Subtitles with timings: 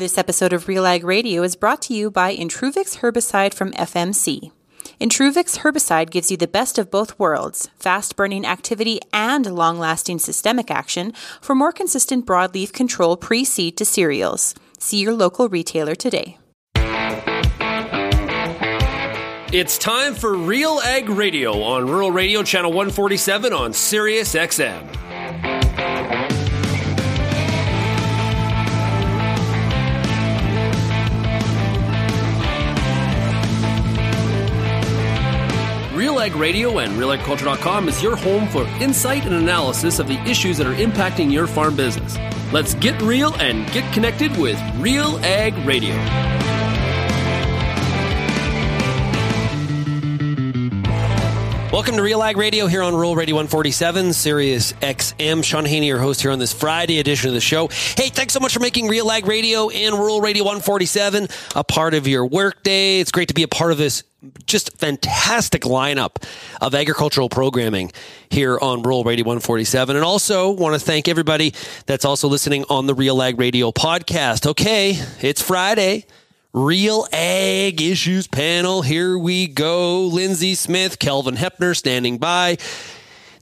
[0.00, 4.50] This episode of Real Ag Radio is brought to you by Intruvix herbicide from FMC.
[4.98, 10.18] Intruvix herbicide gives you the best of both worlds fast burning activity and long lasting
[10.18, 14.54] systemic action for more consistent broadleaf control pre seed to cereals.
[14.78, 16.38] See your local retailer today.
[19.52, 25.09] It's time for Real Ag Radio on Rural Radio Channel 147 on Sirius XM.
[36.00, 40.56] Real Ag Radio and RealAgriculture.com is your home for insight and analysis of the issues
[40.56, 42.16] that are impacting your farm business.
[42.54, 45.94] Let's get real and get connected with Real Ag Radio.
[51.70, 55.44] Welcome to Real Ag Radio here on Rural Radio 147, Sirius XM.
[55.44, 57.68] Shaun Haney, your host here on this Friday edition of the show.
[57.68, 61.92] Hey, thanks so much for making Real Ag Radio and Rural Radio 147 a part
[61.92, 63.00] of your workday.
[63.00, 64.02] It's great to be a part of this
[64.46, 66.22] just fantastic lineup
[66.60, 67.90] of agricultural programming
[68.28, 69.96] here on Rural Radio 147.
[69.96, 71.54] And also want to thank everybody
[71.86, 74.46] that's also listening on the Real Ag Radio podcast.
[74.46, 76.04] Okay, it's Friday.
[76.52, 78.82] Real Ag Issues panel.
[78.82, 80.02] Here we go.
[80.06, 82.58] Lindsay Smith, Kelvin Heppner standing by.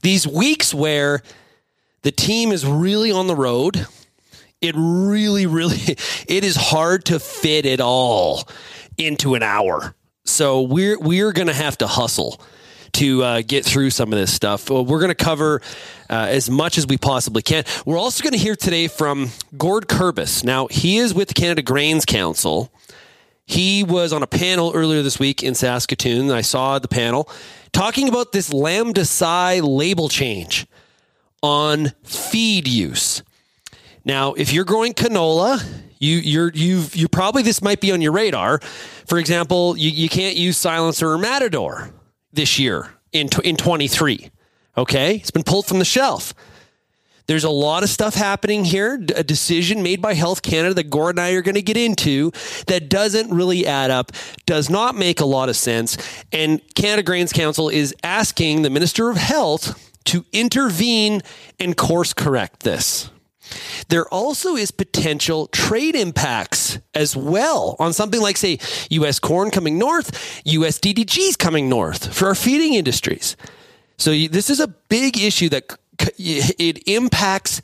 [0.03, 1.23] These weeks where
[2.03, 3.87] the team is really on the road,
[4.61, 5.79] it really, really,
[6.29, 8.49] it is hard to fit it all
[8.99, 9.95] into an hour.
[10.29, 12.41] So we're we're going to have to hustle
[12.93, 14.69] to uh, get through some of this stuff.
[14.69, 15.63] We're going to cover
[16.11, 17.65] uh, as much as we possibly can.
[17.87, 20.45] We're also going to hear today from Gord Kurbis.
[20.45, 22.71] Now he is with the Canada Grains Council.
[23.47, 26.31] He was on a panel earlier this week in Saskatoon.
[26.31, 27.29] I saw the panel
[27.73, 30.67] talking about this lambda psi label change
[31.43, 33.23] on feed use.
[34.05, 35.67] Now, if you're growing canola,
[35.99, 38.59] you you're you've you probably this might be on your radar.
[39.07, 41.91] For example, you, you can't use silencer or matador
[42.33, 44.31] this year in in 23.
[44.77, 46.35] Okay, it's been pulled from the shelf.
[47.29, 51.17] There's a lot of stuff happening here, a decision made by Health Canada that Gord
[51.17, 52.33] and I are going to get into
[52.69, 54.13] that doesn't really add up,
[54.47, 55.99] does not make a lot of sense.
[56.33, 61.21] And Canada Grains Council is asking the Minister of Health to intervene
[61.61, 63.11] and course correct this.
[63.89, 68.59] There also is potential trade impacts as well on something like, say,
[68.91, 69.19] U.S.
[69.19, 70.79] corn coming north, U.S.
[70.79, 73.37] DDGs coming north for our feeding industries.
[73.97, 77.61] So this is a big issue that it impacts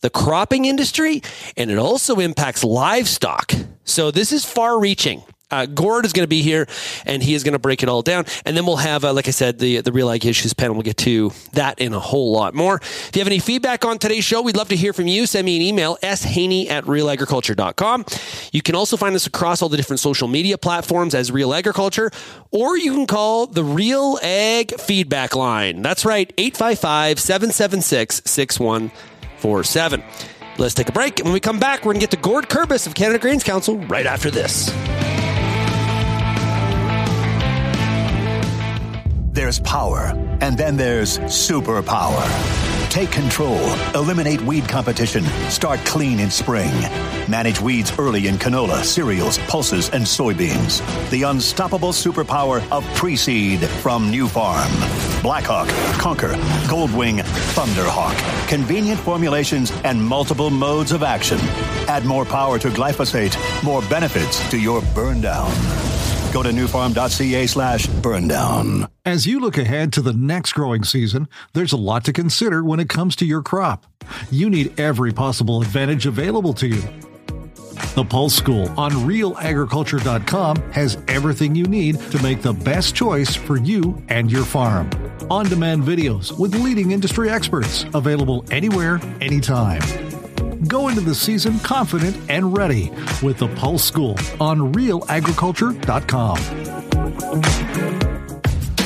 [0.00, 1.22] the cropping industry
[1.56, 3.52] and it also impacts livestock.
[3.84, 5.22] So this is far reaching.
[5.50, 6.66] Uh, Gord is going to be here,
[7.06, 8.26] and he is going to break it all down.
[8.44, 10.74] And then we'll have, uh, like I said, the the Real Ag Issues panel.
[10.74, 12.76] We'll get to that in a whole lot more.
[12.76, 15.26] If you have any feedback on today's show, we'd love to hear from you.
[15.26, 18.04] Send me an email, shaney at realagriculture.com.
[18.52, 22.10] You can also find us across all the different social media platforms as Real Agriculture,
[22.50, 25.82] or you can call the Real Ag Feedback Line.
[25.82, 30.02] That's right, 855 776 6147.
[30.58, 31.20] Let's take a break.
[31.20, 33.44] And when we come back, we're going to get to Gord Kurbis of Canada Grains
[33.44, 34.70] Council right after this.
[39.38, 40.06] There's power,
[40.40, 42.26] and then there's superpower.
[42.90, 43.60] Take control,
[43.94, 46.72] eliminate weed competition, start clean in spring.
[47.28, 50.82] Manage weeds early in canola, cereals, pulses, and soybeans.
[51.10, 54.68] The unstoppable superpower of pre-seed from Nufarm.
[55.22, 55.68] Blackhawk,
[56.00, 56.34] Conquer,
[56.66, 57.20] Goldwing,
[57.54, 58.48] Thunderhawk.
[58.48, 61.38] Convenient formulations and multiple modes of action.
[61.86, 65.48] Add more power to glyphosate, more benefits to your burn down.
[66.32, 68.88] Go to nufarm.ca slash burndown.
[69.04, 72.80] As you look ahead to the next growing season, there's a lot to consider when
[72.80, 73.86] it comes to your crop.
[74.30, 76.82] You need every possible advantage available to you.
[77.94, 83.56] The Pulse School on realagriculture.com has everything you need to make the best choice for
[83.56, 84.90] you and your farm.
[85.30, 89.80] On demand videos with leading industry experts available anywhere, anytime.
[90.66, 92.90] Go into the season confident and ready
[93.22, 96.38] with the Pulse School on realagriculture.com.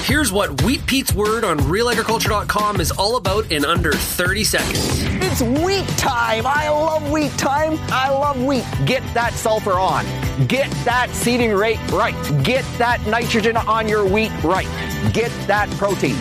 [0.04, 5.02] Here's what Wheat Pete's word on realagriculture.com is all about in under 30 seconds.
[5.24, 6.46] It's wheat time.
[6.46, 7.78] I love wheat time.
[7.88, 8.64] I love wheat.
[8.84, 10.04] Get that sulfur on.
[10.48, 12.14] Get that seeding rate right.
[12.44, 14.68] Get that nitrogen on your wheat right.
[15.14, 16.16] Get that protein.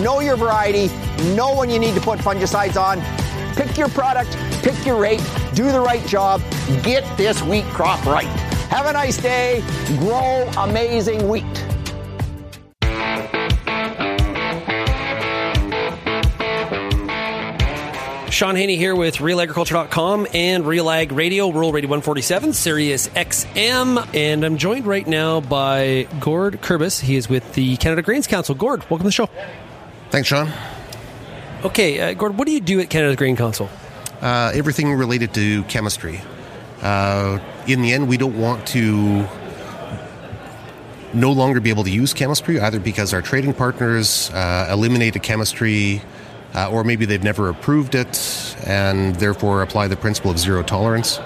[0.00, 0.86] Know your variety.
[1.34, 3.00] Know when you need to put fungicides on
[3.54, 5.22] Pick your product, pick your rate,
[5.54, 6.42] do the right job,
[6.82, 8.52] get this wheat crop right.
[8.72, 9.62] Have a nice day.
[9.98, 11.44] Grow amazing wheat.
[18.32, 24.14] Shaun Haney here with RealAgriculture.com and Real Ag Radio, Rural Radio 147, Sirius XM.
[24.14, 26.98] And I'm joined right now by Gord Kurbis.
[26.98, 28.54] He is with the Canada Grains Council.
[28.54, 29.28] Gord, welcome to the show.
[30.10, 30.50] Thanks, Shaun.
[31.64, 33.70] Okay, uh, Gord, what do you do at Canada's Grain Council?
[34.20, 36.20] Uh, everything related to chemistry.
[36.80, 37.38] Uh,
[37.68, 39.24] in the end, we don't want to
[41.14, 46.02] no longer be able to use chemistry, either because our trading partners uh, eliminated chemistry,
[46.54, 51.20] uh, or maybe they've never approved it and therefore apply the principle of zero tolerance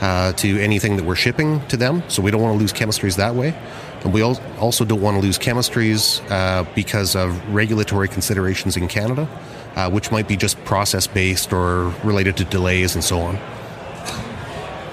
[0.00, 2.02] uh, to anything that we're shipping to them.
[2.08, 3.54] So we don't want to lose chemistries that way.
[4.02, 9.28] And we also don't want to lose chemistries uh, because of regulatory considerations in Canada,
[9.76, 13.38] uh, which might be just process based or related to delays and so on.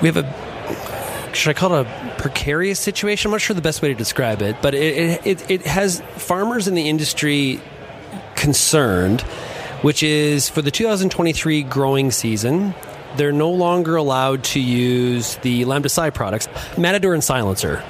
[0.01, 0.51] We have a
[1.33, 3.29] should I call it a precarious situation?
[3.29, 6.67] I'm not sure the best way to describe it, but it, it, it has farmers
[6.67, 7.61] in the industry
[8.35, 9.21] concerned,
[9.81, 12.73] which is for the 2023 growing season,
[13.17, 16.47] they're no longer allowed to use the Lambda Psi products,
[16.77, 17.83] Matador and Silencer.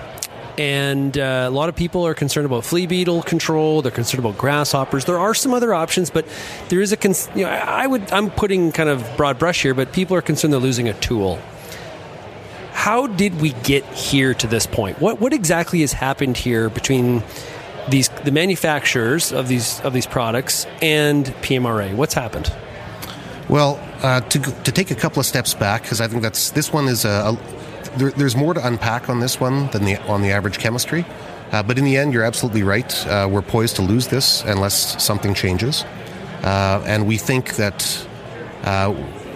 [0.57, 3.81] And uh, a lot of people are concerned about flea beetle control.
[3.81, 5.05] They're concerned about grasshoppers.
[5.05, 6.25] There are some other options, but
[6.69, 6.97] there is a.
[6.97, 8.11] Con- you know, I would.
[8.11, 11.39] I'm putting kind of broad brush here, but people are concerned they're losing a tool
[12.81, 14.99] how did we get here to this point?
[14.99, 17.21] What what exactly has happened here between
[17.89, 21.93] these the manufacturers of these of these products and PMRA?
[21.95, 22.51] What's happened?
[23.49, 26.73] Well, uh, to to take a couple of steps back because I think that's this
[26.73, 27.60] one is a, a
[27.97, 31.05] there, there's more to unpack on this one than the on the average chemistry.
[31.51, 33.07] Uh, but in the end, you're absolutely right.
[33.07, 35.83] Uh, we're poised to lose this unless something changes,
[36.43, 38.07] uh, and we think that
[38.63, 38.95] uh,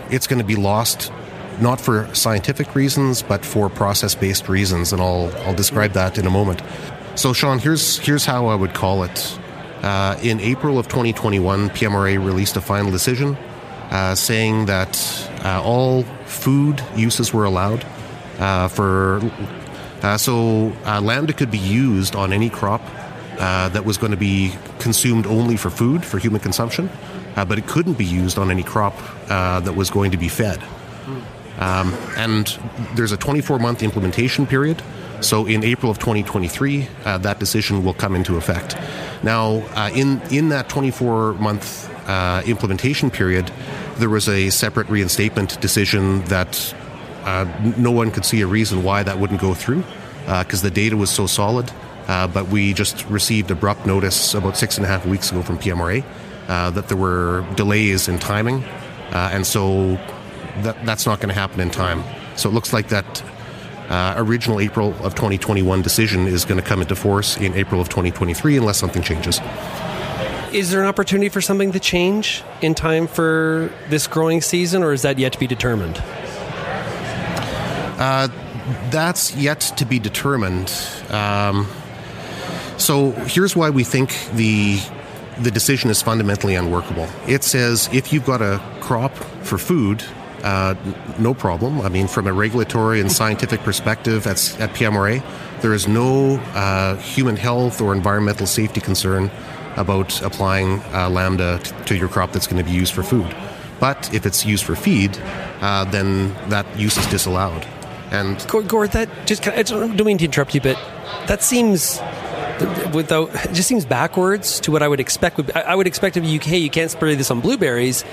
[0.09, 1.11] it's going to be lost
[1.59, 6.29] not for scientific reasons, but for process-based reasons, and I'll I'll describe that in a
[6.29, 6.61] moment.
[7.15, 9.39] So, Shaun, here's here's how I would call it.
[9.83, 13.37] Uh, in April of 2021, PMRA released a final decision
[13.91, 14.97] uh, saying that
[15.43, 17.85] all food uses were allowed
[18.69, 19.21] for.
[20.01, 22.81] Uh, so, uh, lambda could be used on any crop
[23.37, 26.89] that was going to be consumed only for food, for human consumption,
[27.35, 28.95] but it couldn't be used on any crop
[29.27, 30.61] that was going to be fed.
[31.57, 32.47] Um, and
[32.95, 34.81] there's a 24 month implementation period.
[35.21, 38.75] So in April of 2023, uh, that decision will come into effect.
[39.23, 43.51] Now, uh, in in that 24 month uh, implementation period,
[43.97, 46.84] there was a separate reinstatement decision that uh,
[47.77, 49.83] no one could see a reason why that wouldn't go through
[50.25, 51.71] because uh, the data was so solid.
[52.07, 55.57] Uh, but we just received abrupt notice about six and a half weeks ago from
[55.57, 56.03] PMRA
[56.47, 58.63] that there were delays in timing,
[59.11, 59.95] and so
[60.61, 62.03] that, that's not going to happen in time.
[62.35, 63.23] So it looks like that
[63.89, 67.89] uh, original April of 2021 decision is going to come into force in April of
[67.89, 69.39] 2023 unless something changes.
[70.51, 74.93] Is there an opportunity for something to change in time for this growing season, or
[74.93, 76.01] is that yet to be determined?
[77.97, 78.27] Uh,
[78.89, 80.71] that's yet to be determined.
[81.09, 81.67] Um,
[82.77, 84.79] so here's why we think the
[85.39, 87.09] the decision is fundamentally unworkable.
[87.27, 89.13] It says if you've got a crop
[89.43, 90.03] for food
[90.45, 90.75] uh,
[91.17, 91.81] no problem.
[91.81, 95.23] I mean, from a regulatory and scientific perspective at, at PMRA,
[95.61, 99.31] there is no uh, human health or environmental safety concern
[99.75, 103.35] about applying uh, lambda t- to your crop that's going to be used for food.
[103.79, 105.17] But if it's used for feed,
[105.61, 107.65] uh, then that use is disallowed.
[108.11, 110.77] And Gord, that just I don't mean to interrupt you, but
[111.27, 111.99] that seems
[112.93, 115.55] without it just seems backwards to what I would expect.
[115.55, 118.03] I would expect of you, hey, you can't spray this on blueberries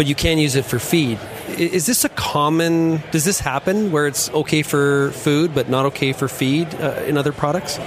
[0.00, 1.18] but you can use it for feed.
[1.58, 3.02] Is this a common?
[3.10, 7.18] Does this happen where it's okay for food but not okay for feed uh, in
[7.18, 7.78] other products?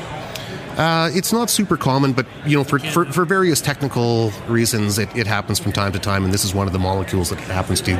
[0.77, 5.09] Uh, it's not super common, but you know, for, for, for various technical reasons, it,
[5.15, 7.47] it happens from time to time, and this is one of the molecules that it
[7.47, 7.95] happens to.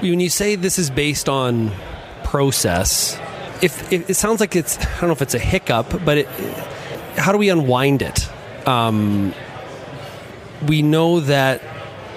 [0.00, 1.70] When you say this is based on
[2.28, 3.18] process,
[3.62, 6.26] if, if it sounds like it's, I don't know if it's a hiccup, but it,
[7.16, 8.28] how do we unwind it?
[8.68, 9.32] Um,
[10.66, 11.62] we know that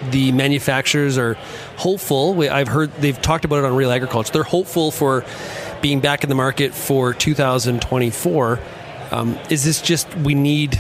[0.09, 1.35] the manufacturers are
[1.77, 2.41] hopeful.
[2.41, 4.33] I've heard they've talked about it on Real Agriculture.
[4.33, 5.23] They're hopeful for
[5.81, 8.59] being back in the market for 2024.
[9.11, 10.77] Um, is this just we need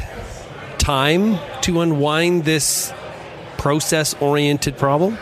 [0.77, 2.91] time to unwind this
[3.57, 5.17] process oriented problem?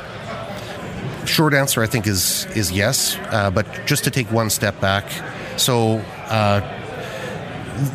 [1.29, 3.15] Short answer, I think, is is yes.
[3.29, 5.05] Uh, but just to take one step back,
[5.57, 6.59] so uh,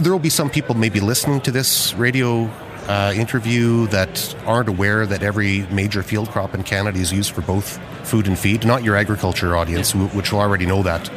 [0.01, 2.49] there will be some people maybe listening to this radio
[2.87, 7.41] uh, interview that aren't aware that every major field crop in Canada is used for
[7.41, 8.65] both food and feed.
[8.65, 11.11] Not your agriculture audience, which will already know that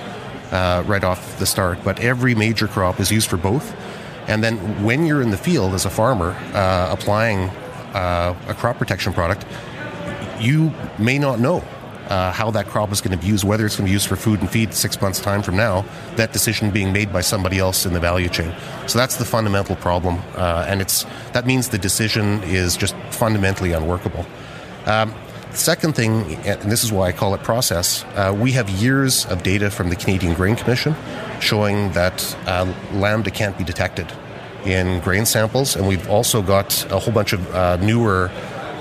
[0.52, 3.76] uh, right off the start, but every major crop is used for both.
[4.28, 7.50] And then when you're in the field as a farmer uh, applying
[7.94, 9.46] uh, a crop protection product,
[10.40, 11.64] you may not know
[12.10, 14.08] uh, how that crop is going to be used, whether it's going to be used
[14.08, 15.86] for food and feed six months' time from now,
[16.16, 18.54] that decision being made by somebody else in the value chain.
[18.88, 23.74] So that's the fundamental problem, uh, and it's that means the decision is just fundamentally
[23.74, 24.26] unworkable.
[24.86, 25.14] Um,
[25.52, 29.44] second thing, and this is why I call it process, uh, we have years of
[29.44, 30.96] data from the Canadian Grain Commission
[31.40, 34.12] showing that uh, lambda can't be detected
[34.66, 38.30] in grain samples, and we've also got a whole bunch of uh, newer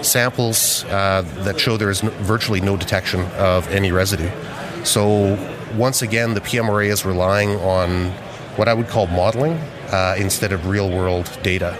[0.03, 4.31] samples uh, that show there is virtually no detection of any residue.
[4.85, 5.39] So,
[5.77, 8.11] once again, the PMRA is relying on
[8.57, 9.55] what I would call modeling
[9.91, 11.77] uh, instead of real world data.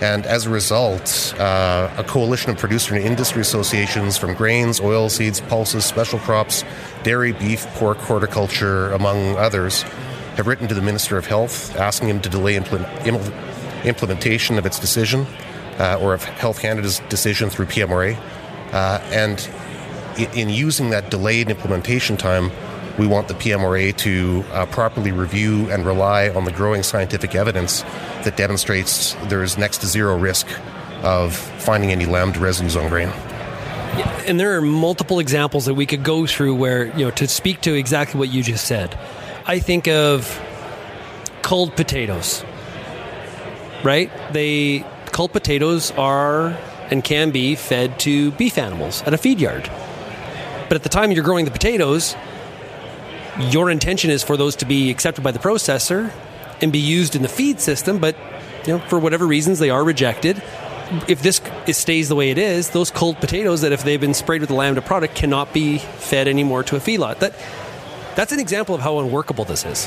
[0.00, 5.46] And as a result, uh, a coalition of producer and industry associations from grains, oilseeds,
[5.48, 6.64] pulses, special crops,
[7.04, 9.82] dairy, beef, pork, horticulture, among others,
[10.36, 13.06] have written to the Minister of Health asking him to delay implement,
[13.86, 15.26] implementation of its decision
[15.78, 18.16] uh, or of Health Canada's decision through PMRA.
[18.72, 19.48] Uh, and
[20.36, 22.50] in using that delayed implementation time,
[22.98, 27.82] we want the PMRA to uh, properly review and rely on the growing scientific evidence
[28.22, 30.46] that demonstrates there is next to zero risk
[31.02, 33.08] of finding any lambda residues on grain.
[34.26, 37.60] And there are multiple examples that we could go through where, you know, to speak
[37.62, 38.98] to exactly what you just said.
[39.46, 40.40] I think of
[41.42, 42.44] culled potatoes,
[43.84, 44.10] right?
[44.32, 46.48] They culled potatoes are
[46.90, 49.70] and can be fed to beef animals at a feed yard.
[50.68, 52.16] But at the time you're growing the potatoes,
[53.38, 56.12] your intention is for those to be accepted by the processor
[56.60, 58.16] and be used in the feed system, but
[58.66, 60.42] you know, for whatever reasons they are rejected.
[61.06, 61.40] If this
[61.70, 64.56] stays the way it is, those cold potatoes that if they've been sprayed with the
[64.56, 67.20] lambda product cannot be fed anymore to a feedlot.
[67.20, 67.34] That
[68.16, 69.86] that's an example of how unworkable this is.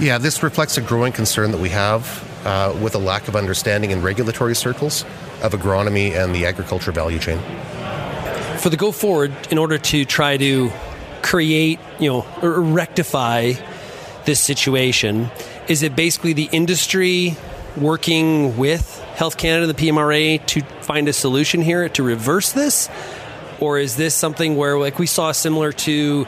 [0.00, 2.04] Yeah, this reflects a growing concern that we have
[2.46, 5.04] uh, with a lack of understanding in regulatory circles
[5.42, 7.38] of agronomy and the agriculture value chain.
[8.58, 10.70] For the go forward, in order to try to
[11.22, 13.54] create, you know, or rectify
[14.24, 15.28] this situation,
[15.68, 17.36] is it basically the industry
[17.76, 22.88] working with Health Canada, the PMRA, to find a solution here to reverse this?
[23.58, 26.26] Or is this something where, like we saw similar to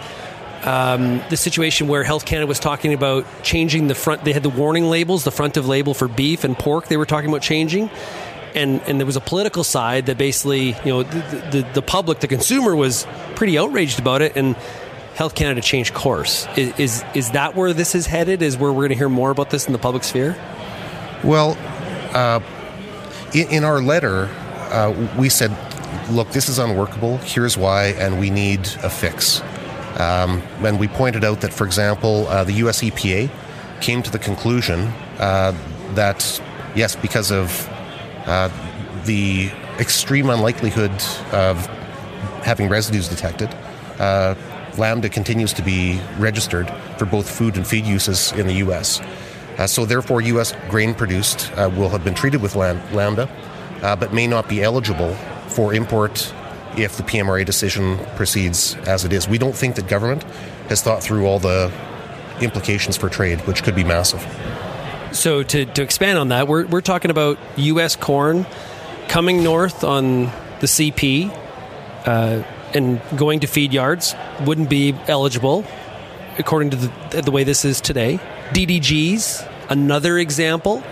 [0.64, 4.24] um, the situation where Health Canada was talking about changing the front.
[4.24, 6.88] They had the warning labels, the front of label for beef and pork.
[6.88, 7.90] They were talking about changing,
[8.54, 12.20] and and there was a political side that basically, you know, the, the, the public,
[12.20, 14.56] the consumer, was pretty outraged about it, and
[15.14, 16.46] Health Canada changed course.
[16.56, 18.42] Is is, is that where this is headed?
[18.42, 20.36] Is where we're going to hear more about this in the public sphere?
[21.24, 21.56] Well,
[22.14, 22.40] uh,
[23.34, 24.28] in, in, our letter,
[24.70, 25.50] uh, we said,
[26.10, 27.18] look, this is unworkable.
[27.18, 29.42] Here's why, and we need a fix.
[29.98, 33.30] Um, and we pointed out that, for example, uh, the US EPA
[33.80, 34.80] came to the conclusion
[35.18, 35.52] uh,
[35.94, 36.40] that,
[36.76, 37.68] yes, because of
[38.26, 38.48] uh,
[39.04, 40.92] the extreme unlikelihood
[41.32, 41.66] of
[42.44, 43.52] having residues detected,
[43.98, 44.34] uh,
[44.76, 49.00] Lambda continues to be registered for both food and feed uses in the US.
[49.58, 53.28] Uh, so, therefore, US grain produced uh, will have been treated with Lambda,
[53.80, 55.12] but may not be eligible
[55.48, 56.32] for import
[56.78, 59.28] if the PMRA decision proceeds as it is.
[59.28, 60.22] We don't think that government
[60.68, 61.72] has thought through all the
[62.40, 64.24] implications for trade, which could be massive.
[65.12, 67.96] So, to, to expand on that, we're, we're talking about U.S.
[67.96, 68.46] corn
[69.08, 70.24] coming north on
[70.60, 71.30] the CP
[72.06, 72.42] uh,
[72.74, 75.64] and going to feed yards wouldn't be eligible
[76.38, 78.20] according to the, the way this is today.
[78.50, 80.82] DDGs, another example.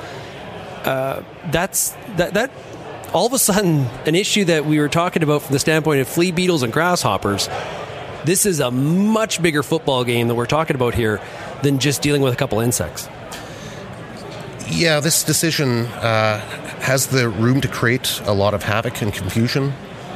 [0.85, 2.51] Uh, that's that that
[3.17, 6.07] all of a sudden, an issue that we were talking about from the standpoint of
[6.07, 7.49] flea beetles and grasshoppers,
[8.27, 11.19] this is a much bigger football game that we're talking about here
[11.63, 13.09] than just dealing with a couple insects.
[14.69, 16.41] Yeah, this decision uh,
[16.81, 19.73] has the room to create a lot of havoc and confusion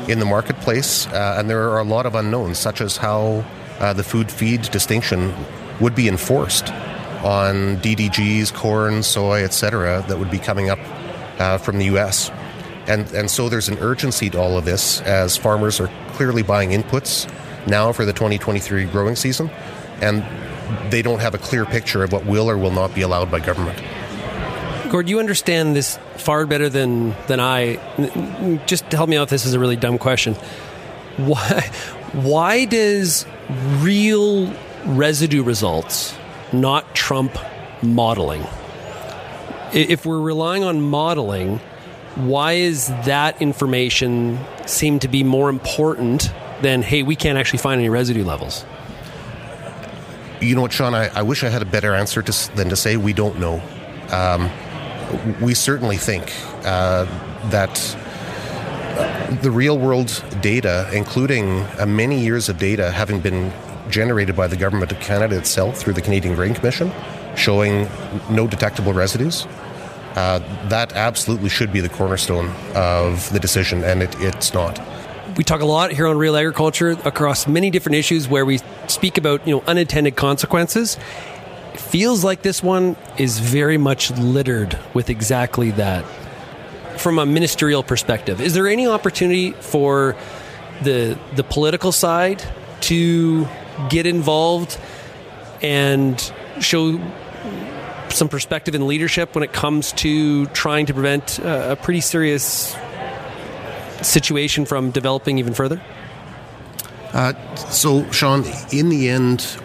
[0.07, 3.47] in the marketplace, uh, and there are a lot of unknowns, such as how
[3.78, 5.35] uh, the food feed distinction
[5.80, 6.71] would be enforced
[7.25, 10.78] on DDGs, corn, soy, etc., that would be coming up
[11.38, 12.30] uh, from the U.S.
[12.87, 16.70] And, and so there's an urgency to all of this as farmers are clearly buying
[16.70, 17.30] inputs
[17.66, 19.50] now for the 2023 growing season,
[20.00, 20.25] and
[20.90, 23.40] they don't have a clear picture of what will or will not be allowed by
[23.40, 23.78] government.
[24.90, 27.78] Gord, you understand this far better than, than I.
[28.66, 29.28] Just help me out.
[29.28, 30.34] This is a really dumb question.
[31.16, 31.70] Why,
[32.12, 33.25] why does
[33.78, 34.52] real
[34.84, 36.16] residue results
[36.52, 37.38] not trump
[37.82, 38.44] modeling?
[39.72, 41.60] If we're relying on modeling,
[42.16, 47.78] why is that information seem to be more important than hey we can't actually find
[47.78, 48.64] any residue levels?
[50.40, 50.94] You know what sean?
[50.94, 53.62] I, I wish i had a better answer to, than to say we don't know.
[54.10, 54.50] Um,
[55.40, 56.32] we certainly think
[56.64, 57.04] uh,
[57.50, 57.74] that
[59.42, 63.52] the real world data, including uh, many years of data having been
[63.88, 66.92] generated by the Government of Canada itself through the Canadian Grain Commission,
[67.36, 67.88] showing
[68.28, 69.46] no detectable residues,
[70.16, 70.38] uh,
[70.68, 74.80] that absolutely should be the cornerstone of the decision, and it, it's not.
[75.36, 79.18] We talk a lot here on Real Agriculture across many different issues where we speak
[79.18, 80.98] about you know unintended consequences.
[81.74, 86.04] It feels like this one is very much littered with exactly that.
[86.98, 90.16] From a ministerial perspective, is there any opportunity for
[90.82, 92.42] the the political side
[92.82, 93.46] to
[93.88, 94.78] get involved
[95.62, 96.98] and show
[98.20, 102.76] some perspective and leadership when it comes to trying to prevent a pretty serious
[104.02, 105.80] situation from developing even further?
[107.14, 109.56] Uh, so, Shaun, in the end,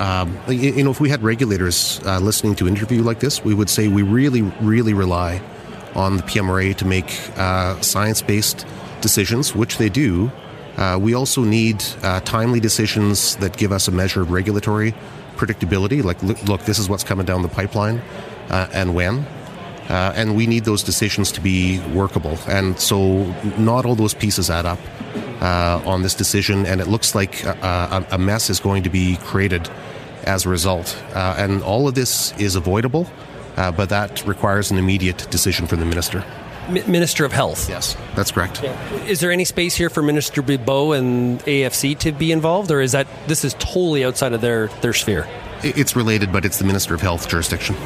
[0.00, 3.54] um, you know, if we had regulators uh, listening to an interview like this, we
[3.54, 5.40] would say we really, really rely
[5.94, 8.66] on the PMRA to make uh, science based
[9.02, 10.32] decisions, which they do.
[10.76, 14.94] Uh, we also need uh, timely decisions that give us a measure of regulatory
[15.36, 16.02] predictability.
[16.02, 18.02] Like, look, this is what's coming down the pipeline
[18.50, 19.26] uh, and when.
[19.88, 22.38] Uh, and we need those decisions to be workable.
[22.48, 23.24] And so,
[23.58, 24.78] not all those pieces add up
[25.42, 29.16] uh, on this decision, and it looks like a, a, mess is going to be
[29.16, 29.68] created
[30.22, 30.96] as a result.
[31.14, 33.10] Uh, and all of this is avoidable,
[33.56, 36.24] uh, but that requires an immediate decision from the minister.
[36.72, 37.68] Minister of Health.
[37.68, 38.62] Yes, that's correct.
[38.62, 38.94] Yeah.
[39.04, 42.92] Is there any space here for Minister Bibeau and AFC to be involved, or is
[42.92, 45.28] that this is totally outside of their their sphere?
[45.62, 47.76] It's related, but it's the Minister of Health jurisdiction.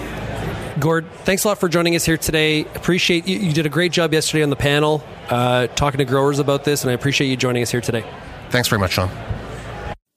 [0.79, 2.63] Gord, thanks a lot for joining us here today.
[2.75, 3.39] Appreciate you.
[3.39, 6.83] You did a great job yesterday on the panel uh, talking to growers about this,
[6.83, 8.05] and I appreciate you joining us here today.
[8.51, 9.11] Thanks very much, Shaun.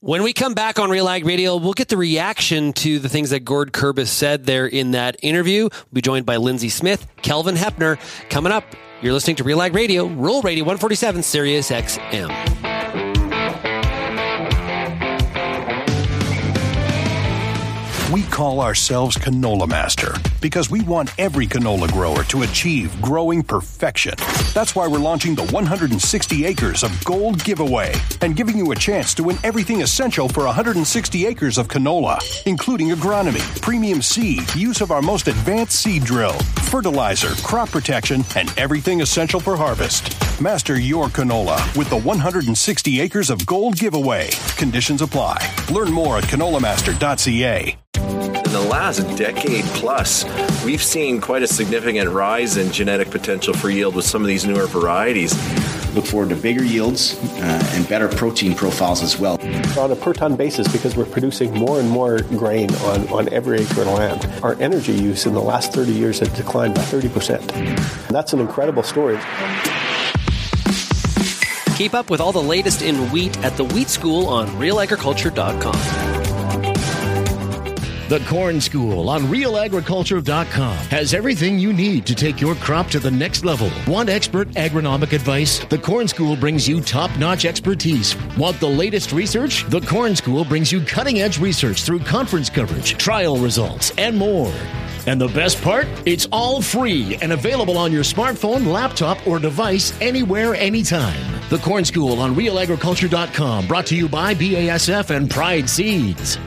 [0.01, 3.31] When we come back on Real Ag Radio, we'll get the reaction to the things
[3.31, 5.63] that Gord Kurbis said there in that interview.
[5.63, 7.99] We'll be joined by Lindsay Smith, Kelvin Heppner.
[8.29, 8.63] Coming up,
[9.01, 12.58] you're listening to Real Ag Radio, Rural Radio 147, Sirius XM.
[18.11, 24.15] We call ourselves Canola Master because we want every canola grower to achieve growing perfection.
[24.51, 29.13] That's why we're launching the 160 acres of gold giveaway and giving you a chance
[29.13, 34.89] to win everything essential for 160 acres of canola, including agronomy, premium seed, use of
[34.89, 36.39] our most advanced seed drill,
[36.71, 40.17] fertilizer, crop protection, and everything essential for harvest.
[40.41, 44.29] Master your canola with the 160 acres of gold giveaway.
[44.57, 45.37] Conditions apply.
[45.71, 47.77] Learn more at canolamaster.ca.
[48.49, 50.25] In the last decade plus,
[50.65, 54.43] we've seen quite a significant rise in genetic potential for yield with some of these
[54.43, 55.35] newer varieties.
[55.93, 59.39] Look forward to bigger yields uh, and better protein profiles as well.
[59.77, 63.59] On a per ton basis, because we're producing more and more grain on, on every
[63.59, 68.07] acre of land, our energy use in the last 30 years has declined by 30%.
[68.07, 69.19] That's an incredible story.
[71.75, 76.18] Keep up with all the latest in wheat at the Wheat School on realagriculture.com.
[78.09, 83.11] The Corn School on realagriculture.com has everything you need to take your crop to the
[83.11, 83.69] next level.
[83.85, 85.59] Want expert agronomic advice?
[85.65, 88.15] The Corn School brings you top notch expertise.
[88.35, 89.63] Want the latest research?
[89.69, 94.51] The Corn School brings you cutting edge research through conference coverage, trial results, and more.
[95.05, 95.85] And the best part?
[96.07, 101.39] It's all free and available on your smartphone, laptop, or device anywhere, anytime.
[101.49, 106.39] The Corn School on realagriculture.com, brought to you by BASF and Pride Seeds.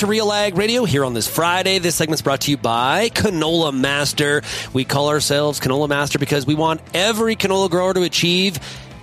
[0.00, 1.78] To Real Ag Radio here on this Friday.
[1.78, 4.40] This segment's brought to you by Canola Master.
[4.72, 8.58] We call ourselves Canola Master because we want every canola grower to achieve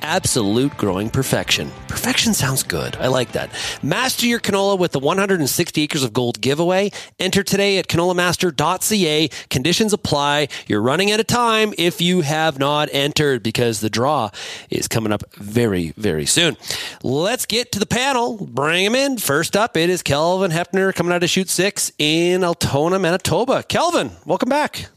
[0.08, 1.70] absolute growing perfection.
[1.90, 2.96] Perfection sounds good.
[2.96, 3.52] I like that.
[3.84, 6.92] Master your canola with the 160 acres of gold giveaway.
[7.20, 9.28] Enter today at canolamaster.ca.
[9.50, 10.48] Conditions apply.
[10.66, 14.30] You're running out of time if you have not entered because the draw
[14.70, 16.56] is coming up very, very soon.
[17.04, 18.38] Let's get to the panel.
[18.46, 19.18] Bring them in.
[19.18, 23.64] First up, it is Kelvin Heppner coming out of chute 6 in Altona, Manitoba.
[23.64, 24.88] Kelvin, welcome back.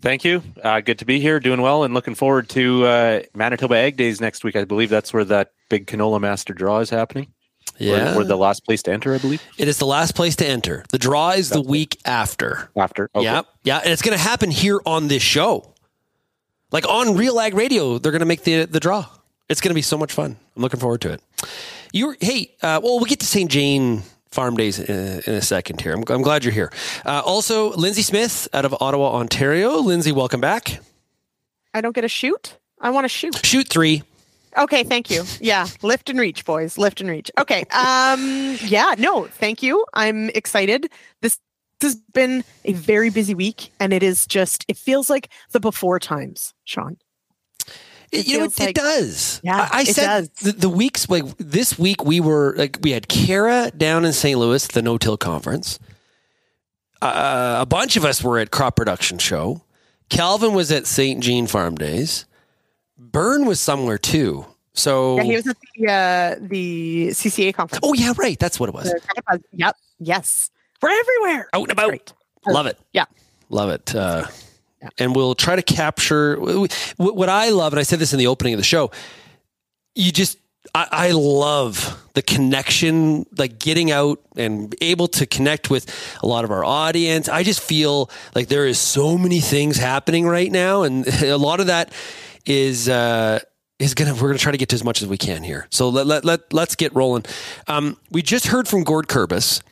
[0.00, 0.42] Thank you.
[0.62, 4.20] Uh, good to be here, doing well, and looking forward to uh, Manitoba Ag Days
[4.20, 4.56] next week.
[4.56, 7.32] I believe that's where that big canola master draw is happening.
[7.78, 9.42] Yeah, we're, the last place to enter, I believe.
[9.56, 10.84] It is the last place to enter.
[10.90, 12.00] The draw is that's the week it.
[12.06, 12.70] after.
[12.76, 13.24] After, okay.
[13.24, 15.74] yeah, yeah, and it's going to happen here on this show,
[16.72, 17.98] like on Real Ag Radio.
[17.98, 19.06] They're going to make the the draw.
[19.48, 20.36] It's going to be so much fun.
[20.56, 21.22] I'm looking forward to it.
[21.92, 23.50] You're hey, uh, well, we'll get to St.
[23.50, 25.92] Jean farm days in, in a second here.
[25.92, 26.72] I'm, I'm, glad you're here.
[27.04, 29.78] Uh, also, Lindsay Smith out of Ottawa, Ontario.
[29.78, 30.80] Lindsay, welcome back.
[31.74, 32.56] I don't get a shoot.
[32.80, 33.44] I want to shoot.
[33.44, 34.02] Shoot three.
[34.56, 35.24] Okay, thank you.
[35.40, 36.76] Yeah, lift and reach, boys.
[36.76, 37.30] Lift and reach.
[37.38, 37.64] Okay.
[37.72, 38.56] Um.
[38.62, 38.94] Yeah.
[38.98, 39.84] No, thank you.
[39.94, 40.90] I'm excited.
[41.22, 41.38] This
[41.80, 45.60] This has been a very busy week, and it is just, it feels like the
[45.60, 46.98] before times, Shaun.
[48.12, 49.40] It, you know, it, feels it does.
[49.44, 50.30] Yeah, I, I said.
[50.42, 54.38] The, the weeks like this week we were like we had Kara down in St.
[54.38, 55.78] Louis, the No Till conference.
[57.00, 59.62] Uh, a bunch of us were at Crop Production Show.
[60.08, 61.22] Calvin was at St.
[61.22, 62.26] Jean Farm Days.
[62.98, 64.44] Burn was somewhere too.
[64.74, 67.80] So Yeah, he was at the, uh, the CCA conference.
[67.82, 68.38] Oh yeah, right.
[68.38, 68.92] That's what it was.
[69.52, 69.76] Yep.
[70.00, 70.50] Yes.
[70.82, 71.48] We're everywhere.
[71.52, 72.12] Out and about.
[72.46, 72.78] Love it.
[72.92, 73.04] Yeah.
[73.48, 73.94] Love it.
[73.94, 74.26] Uh,
[74.98, 76.36] And we'll try to capture
[76.96, 78.90] what I love, and I said this in the opening of the show.
[79.94, 80.38] You just,
[80.74, 86.44] I, I love the connection, like getting out and able to connect with a lot
[86.44, 87.28] of our audience.
[87.28, 91.60] I just feel like there is so many things happening right now, and a lot
[91.60, 91.92] of that
[92.46, 92.88] is.
[92.88, 93.40] Uh,
[93.78, 95.66] is gonna we're gonna try to get to as much as we can here.
[95.70, 97.24] So let let, let let's get rolling.
[97.66, 99.62] Um, we just heard from Gord Kurbis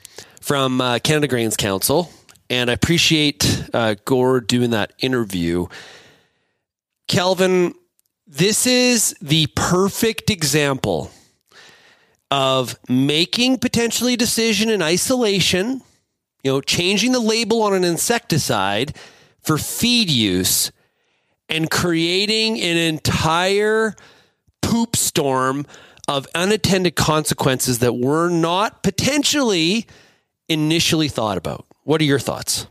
[0.40, 2.10] from uh, Canada Grains Council,
[2.50, 5.66] and I appreciate uh, Gord doing that interview.
[7.06, 7.74] Kelvin,
[8.26, 11.10] this is the perfect example
[12.30, 15.82] of making potentially a decision in isolation,
[16.42, 18.96] you know, changing the label on an insecticide
[19.40, 20.70] for feed use
[21.48, 23.94] and creating an entire
[24.60, 25.64] poop storm
[26.06, 29.86] of unattended consequences that were not potentially
[30.48, 31.67] initially thought about.
[31.88, 32.66] What are your thoughts?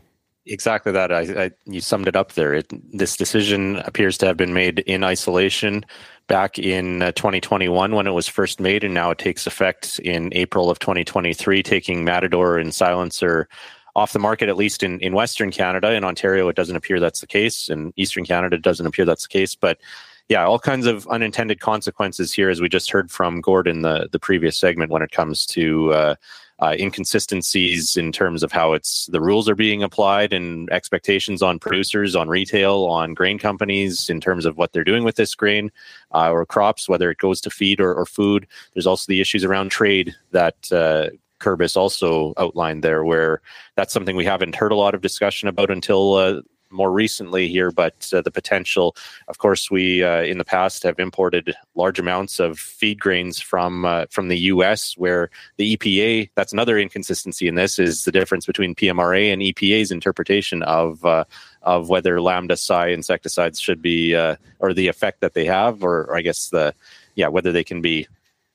[0.46, 1.10] Exactly that.
[1.10, 2.54] I, I, you summed it up there.
[2.54, 5.84] It, this decision appears to have been made in isolation
[6.28, 10.32] back in uh, 2021 when it was first made, and now it takes effect in
[10.34, 13.48] April of 2023, taking Matador and Silencer
[13.96, 15.94] off the market, at least in, in Western Canada.
[15.94, 17.68] In Ontario, it doesn't appear that's the case.
[17.68, 19.56] In Eastern Canada, it doesn't appear that's the case.
[19.56, 19.80] But
[20.28, 24.20] yeah, all kinds of unintended consequences here, as we just heard from Gordon the the
[24.20, 26.14] previous segment, when it comes to uh,
[26.60, 31.58] uh, inconsistencies in terms of how it's the rules are being applied and expectations on
[31.58, 35.70] producers, on retail, on grain companies in terms of what they're doing with this grain
[36.14, 38.46] uh, or crops, whether it goes to feed or, or food.
[38.74, 40.72] There's also the issues around trade that.
[40.72, 43.40] Uh, Kurbis also outlined there, where
[43.76, 47.70] that's something we haven't heard a lot of discussion about until uh, more recently here.
[47.70, 48.96] But uh, the potential,
[49.28, 53.84] of course, we uh, in the past have imported large amounts of feed grains from
[53.84, 56.30] uh, from the U.S., where the EPA.
[56.34, 61.04] That's another inconsistency in this is the difference between PMRA and EPA's interpretation of.
[61.04, 61.24] Uh,
[61.62, 66.04] of whether lambda psi insecticides should be, uh, or the effect that they have, or,
[66.04, 66.72] or I guess the,
[67.16, 68.06] yeah, whether they can be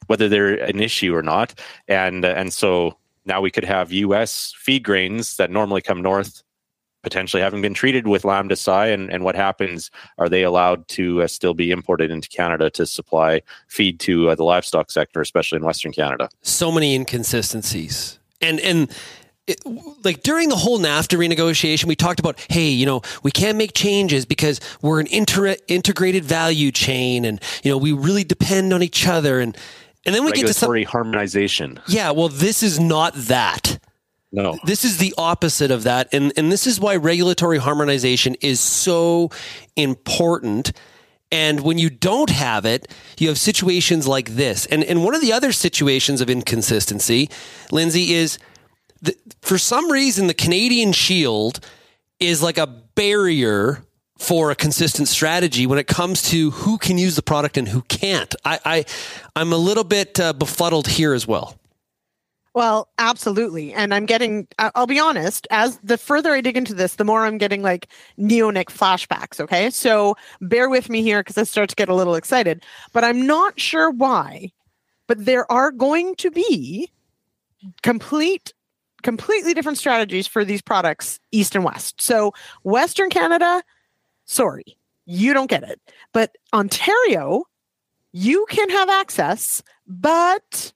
[0.07, 1.53] whether they're an issue or not.
[1.87, 4.53] And and so now we could have U.S.
[4.57, 6.43] feed grains that normally come north,
[7.03, 8.87] potentially having been treated with lambda psi.
[8.87, 9.91] And, and what happens?
[10.17, 14.35] Are they allowed to uh, still be imported into Canada to supply feed to uh,
[14.35, 16.29] the livestock sector, especially in Western Canada?
[16.41, 18.91] So many inconsistencies, and and.
[19.45, 19.59] It,
[20.05, 23.73] like during the whole NAFTA renegotiation, we talked about, hey, you know, we can't make
[23.73, 28.81] changes because we're an inter- integrated value chain, and you know, we really depend on
[28.81, 29.57] each other, and
[30.05, 31.77] and then we get to some harmonization.
[31.87, 33.79] Yeah, well, this is not that.
[34.33, 34.57] No.
[34.65, 36.11] This is the opposite of that.
[36.11, 39.29] And, and this is why regulatory harmonization is so
[39.75, 40.73] important.
[41.31, 44.65] And when you don't have it, you have situations like this.
[44.65, 47.29] And, and one of the other situations of inconsistency,
[47.71, 48.39] Lindsay, is
[49.43, 51.59] for some reason the Canadian Shield
[52.19, 53.85] is like a barrier
[54.17, 57.81] for a consistent strategy when it comes to who can use the product and who
[57.83, 58.33] can't.
[58.43, 58.85] I, I
[59.35, 61.59] I'm a little bit uh, befuddled here as well.
[62.53, 63.73] Well, absolutely.
[63.73, 67.25] And I'm getting, I'll be honest, as the further I dig into this, the more
[67.25, 67.87] I'm getting like
[68.19, 69.39] neonic flashbacks.
[69.39, 69.71] Okay.
[69.71, 73.25] So bear with me here because I start to get a little excited, but I'm
[73.25, 74.51] not sure why.
[75.07, 76.91] But there are going to be
[77.81, 78.53] complete,
[79.01, 82.01] completely different strategies for these products, East and West.
[82.01, 83.63] So Western Canada,
[84.25, 85.81] sorry, you don't get it.
[86.13, 87.45] But Ontario,
[88.11, 90.71] you can have access, but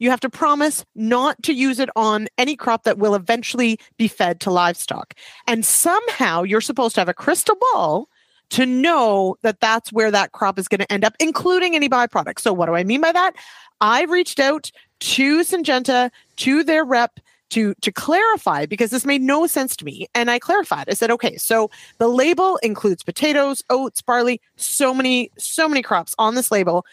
[0.00, 4.08] you have to promise not to use it on any crop that will eventually be
[4.08, 5.14] fed to livestock.
[5.46, 8.08] And somehow you're supposed to have a crystal ball
[8.48, 12.40] to know that that's where that crop is going to end up, including any byproducts.
[12.40, 13.36] So, what do I mean by that?
[13.80, 19.46] I've reached out to Syngenta, to their rep, to to clarify because this made no
[19.46, 24.00] sense to me and i clarified i said okay so the label includes potatoes oats
[24.00, 26.86] barley so many so many crops on this label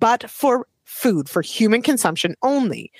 [0.00, 2.90] but for food for human consumption only.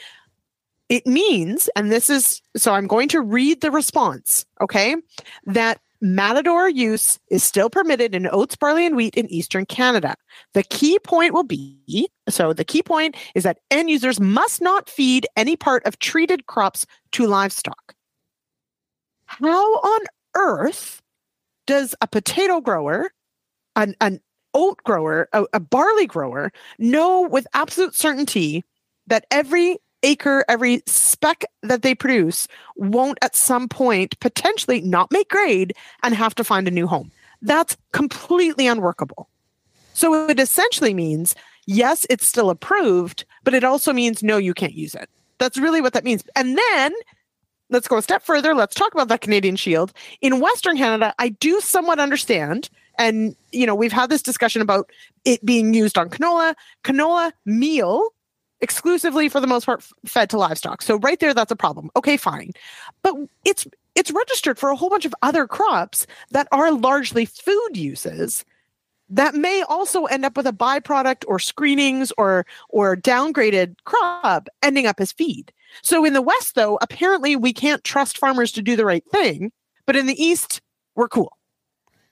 [0.89, 4.97] It means and this is so i'm going to read the response okay
[5.47, 10.15] that matador use is still permitted in oats barley and wheat in eastern canada.
[10.55, 14.89] The key point will be so the key point is that end users must not
[14.89, 17.95] feed any part of treated crops to livestock.
[19.27, 20.01] How on
[20.35, 21.03] earth
[21.67, 23.13] does a potato grower,
[23.77, 24.21] an, an
[24.55, 28.65] oat grower, a, a barley grower know with absolute certainty
[29.07, 35.29] that every acre, every speck that they produce won't at some point potentially not make
[35.29, 37.11] grade and have to find a new home?
[37.43, 39.29] That's completely unworkable.
[39.95, 41.35] So it essentially means
[41.67, 45.09] yes, it's still approved, but it also means no, you can't use it.
[45.39, 46.25] That's really what that means.
[46.37, 46.93] And then
[47.71, 48.55] let's go a step further.
[48.55, 49.93] Let's talk about that Canadian Shield.
[50.21, 52.69] In Western Canada, I do somewhat understand.
[53.01, 54.91] And, you know, we've had this discussion about
[55.25, 58.11] it being used on canola, canola meal
[58.61, 60.83] exclusively for the most part fed to livestock.
[60.83, 61.91] So right there, that's a problem.
[61.97, 62.53] Okay, fine.
[63.03, 67.71] But it's it's registered for a whole bunch of other crops that are largely food
[67.75, 68.45] uses
[69.09, 74.87] that may also end up with a byproduct or screenings or or downgraded crop ending
[74.87, 75.53] up as feed.
[75.83, 79.53] So in the West, though, apparently we can't trust farmers to do the right thing,
[79.87, 80.61] but in the East,
[80.97, 81.33] we're cool.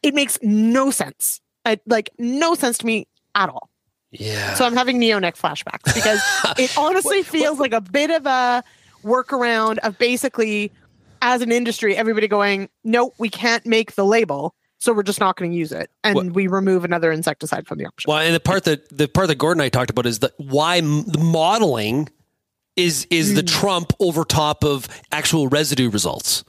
[0.02, 1.40] It makes no sense.
[1.64, 3.68] I, like no sense to me at all.
[4.10, 4.54] Yeah.
[4.54, 6.20] So I'm having neonic flashbacks because
[6.58, 8.64] it honestly feels like a bit of a
[9.02, 10.72] workaround of basically,
[11.20, 15.36] as an industry, everybody going, nope, we can't make the label so we're just not
[15.36, 16.32] going to use it and what?
[16.32, 19.36] we remove another insecticide from the option well and the part that the part that
[19.36, 22.08] gordon and i talked about is that why the modeling
[22.76, 23.36] is is mm.
[23.36, 26.44] the trump over top of actual residue results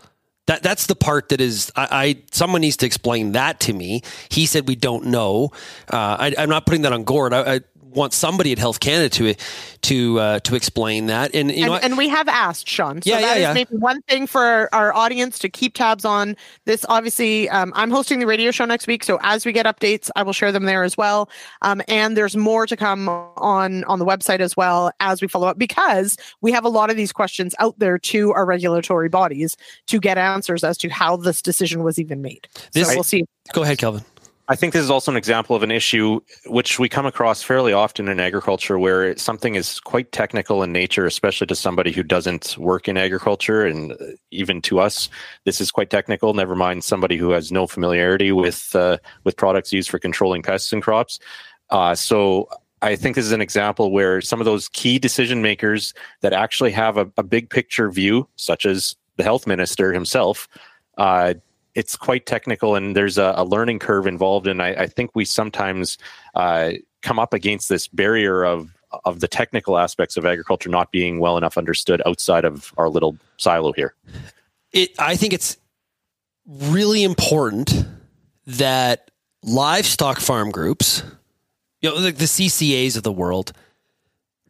[0.50, 4.02] that that's the part that is I, I, someone needs to explain that to me.
[4.30, 5.52] He said we don't know.
[5.88, 7.34] Uh, I, am not putting that on Gord.
[7.34, 7.60] I, I,
[7.94, 9.36] want somebody at Health Canada to
[9.82, 11.34] to uh, to explain that.
[11.34, 13.02] And you and, know, and we have asked Shaun.
[13.02, 13.54] So yeah, that yeah, is yeah.
[13.54, 16.36] maybe one thing for our, our, audience to keep tabs on.
[16.66, 20.10] This obviously, um, I'm hosting the radio show next week, so as we get updates,
[20.16, 21.30] I will share them there as well.
[21.62, 25.48] Um, and there's more to come on on the website as well as we follow
[25.48, 29.56] up because we have a lot of these questions out there to our regulatory bodies
[29.88, 32.48] to get answers as to how this decision was even made.
[32.74, 33.26] This, so we'll see.
[33.54, 34.04] Go ahead, Kelvin.
[34.52, 37.72] I think this is also an example of an issue which we come across fairly
[37.72, 42.58] often in agriculture where something is quite technical in nature, especially to somebody who doesn't
[42.58, 43.64] work in agriculture.
[43.64, 43.94] And
[44.32, 45.08] even to us,
[45.46, 49.72] this is quite technical, never mind somebody who has no familiarity with, uh, with products
[49.72, 51.20] used for controlling pests and crops.
[51.70, 52.50] Uh, so
[52.82, 56.72] I think this is an example where some of those key decision makers that actually
[56.72, 60.48] have a, a big picture view, such as the health minister himself,
[60.98, 61.36] uh,
[61.80, 65.24] it's quite technical and there's a, a learning curve involved and I, I think we
[65.24, 65.98] sometimes
[66.36, 68.70] uh, come up against this barrier of
[69.06, 73.18] of the technical aspects of agriculture not being well enough understood outside of our little
[73.38, 73.94] silo here.
[74.74, 75.58] It I think it's
[76.46, 77.86] really important
[78.46, 79.10] that
[79.42, 81.02] livestock farm groups,
[81.82, 83.54] you know, like the CCAs of the world,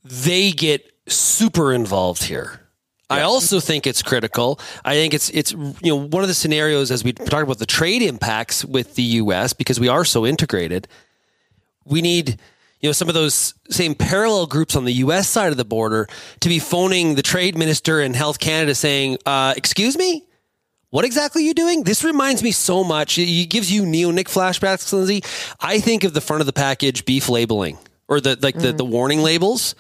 [0.04, 2.68] they get super involved here.
[3.10, 4.60] I also think it's critical.
[4.86, 7.65] I think it's it's you know one of the scenarios as we talk about the
[7.65, 9.54] trade impacts with the U.S.
[9.54, 10.88] because we are so integrated.
[11.86, 12.39] We need
[12.82, 15.28] you know some of those same parallel groups on the U.S.
[15.28, 16.08] side of the border
[16.41, 20.28] to be phoning the trade minister and Health Canada saying, uh, "Excuse me,
[20.91, 21.84] what exactly are you doing?
[21.84, 23.17] This reminds me so much.
[23.17, 25.24] It gives you neonic flashbacks, Lindsay.
[25.60, 28.62] I think of the front of the package beef labeling or the like mm.
[28.62, 29.74] the the warning labels."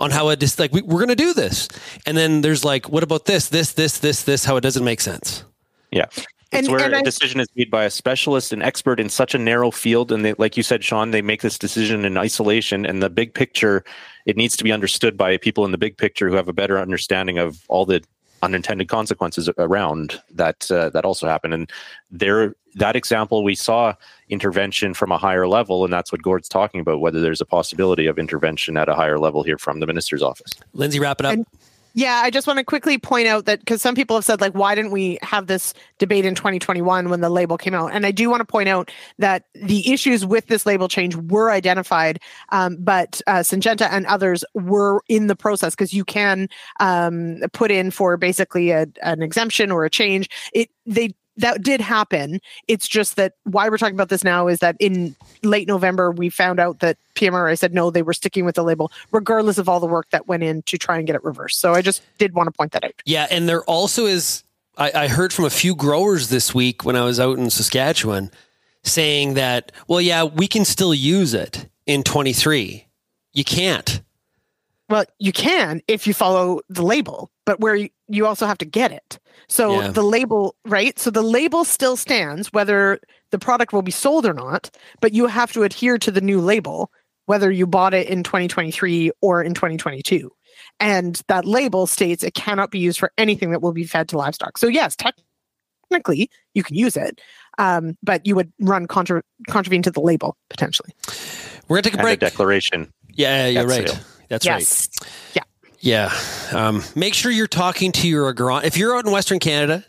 [0.00, 1.68] On how it just like we, we're going to do this,
[2.06, 4.46] and then there's like, what about this, this, this, this, this?
[4.46, 5.44] How it doesn't make sense.
[5.90, 6.06] Yeah.
[6.52, 9.08] It's and, where and a I, decision is made by a specialist, an expert in
[9.08, 12.16] such a narrow field, and they, like you said, Shaun, they make this decision in
[12.16, 12.86] isolation.
[12.86, 13.84] And the big picture,
[14.26, 16.78] it needs to be understood by people in the big picture who have a better
[16.78, 18.02] understanding of all the
[18.42, 21.52] unintended consequences around that uh, that also happen.
[21.52, 21.70] And
[22.10, 23.94] there, that example, we saw
[24.30, 27.00] intervention from a higher level, and that's what Gord's talking about.
[27.00, 30.52] Whether there's a possibility of intervention at a higher level here from the minister's office.
[30.72, 31.32] Lindsay, wrap it up.
[31.34, 31.46] And-
[31.94, 34.52] yeah, I just want to quickly point out that because some people have said, like,
[34.52, 37.92] why didn't we have this debate in 2021 when the label came out?
[37.92, 41.50] And I do want to point out that the issues with this label change were
[41.50, 47.40] identified, um, but uh, Syngenta and others were in the process because you can um,
[47.52, 50.28] put in for basically a, an exemption or a change.
[50.52, 52.40] It they that did happen.
[52.68, 56.28] It's just that why we're talking about this now is that in late November, we
[56.28, 59.80] found out that PMRA said no, they were sticking with the label, regardless of all
[59.80, 61.60] the work that went in to try and get it reversed.
[61.60, 62.92] So I just did want to point that out.
[63.04, 63.26] Yeah.
[63.30, 64.44] And there also is,
[64.76, 68.30] I, I heard from a few growers this week when I was out in Saskatchewan
[68.82, 72.86] saying that, well, yeah, we can still use it in 23.
[73.32, 74.00] You can't.
[74.88, 78.64] Well, you can if you follow the label, but where you, you also have to
[78.64, 79.18] get it.
[79.48, 79.88] So yeah.
[79.88, 80.98] the label, right?
[80.98, 84.70] So the label still stands whether the product will be sold or not,
[85.00, 86.90] but you have to adhere to the new label
[87.26, 90.32] whether you bought it in 2023 or in 2022.
[90.80, 94.18] And that label states it cannot be used for anything that will be fed to
[94.18, 94.58] livestock.
[94.58, 97.20] So yes, technically you can use it,
[97.58, 100.92] um, but you would run contra- contravene to the label potentially.
[101.68, 102.18] We're gonna take a And break.
[102.18, 102.92] declaration.
[103.12, 103.88] Yeah, you're That's right.
[103.88, 104.04] sale.
[104.28, 104.88] That's yes.
[105.00, 105.10] right.
[105.36, 105.42] Yeah.
[106.52, 108.64] Um, make sure you're talking to your agron.
[108.64, 109.84] If you're out in Western Canada,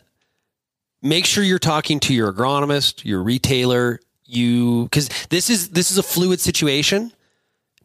[1.02, 4.00] make sure you're talking to your agronomist, your retailer.
[4.24, 7.12] You because this is this is a fluid situation.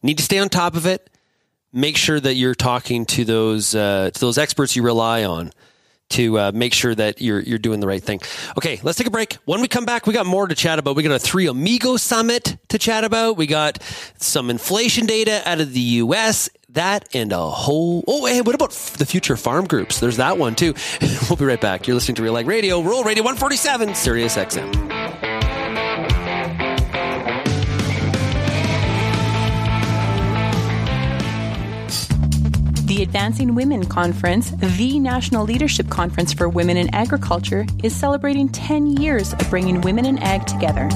[0.02, 1.10] Need to stay on top of it.
[1.72, 5.52] Make sure that you're talking to those uh, to those experts you rely on
[6.10, 8.20] to uh, make sure that you're you're doing the right thing.
[8.56, 9.34] Okay, let's take a break.
[9.44, 10.96] When we come back, we got more to chat about.
[10.96, 13.36] We got a three amigo summit to chat about.
[13.36, 13.82] We got
[14.16, 16.48] some inflation data out of the U.S.
[16.72, 18.04] That and a whole.
[18.06, 20.00] Oh, hey, what about the future farm groups?
[20.00, 20.74] There's that one too.
[21.28, 21.86] we'll be right back.
[21.86, 24.88] You're listening to Real Ag Radio, Rural Radio 147, Sirius XM.
[32.86, 38.98] The Advancing Women Conference, the national leadership conference for women in agriculture, is celebrating 10
[38.98, 40.88] years of bringing women in ag together.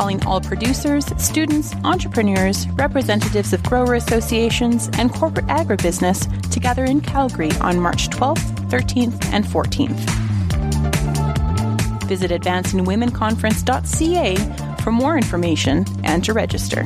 [0.00, 7.50] Calling all producers, students, entrepreneurs, representatives of grower associations, and corporate agribusiness together in Calgary
[7.60, 10.00] on March 12th, 13th, and 14th.
[12.08, 14.36] Visit advancingwomenconference.ca
[14.82, 16.84] for more information and to register.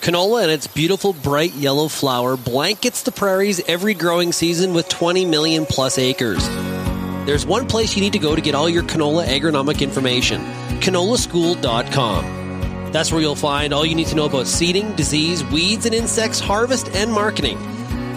[0.00, 5.26] Canola and its beautiful bright yellow flower blankets the prairies every growing season with 20
[5.26, 6.48] million plus acres.
[7.28, 10.40] There's one place you need to go to get all your canola agronomic information
[10.80, 12.90] canolaschool.com.
[12.90, 16.40] That's where you'll find all you need to know about seeding, disease, weeds, and insects,
[16.40, 17.58] harvest, and marketing.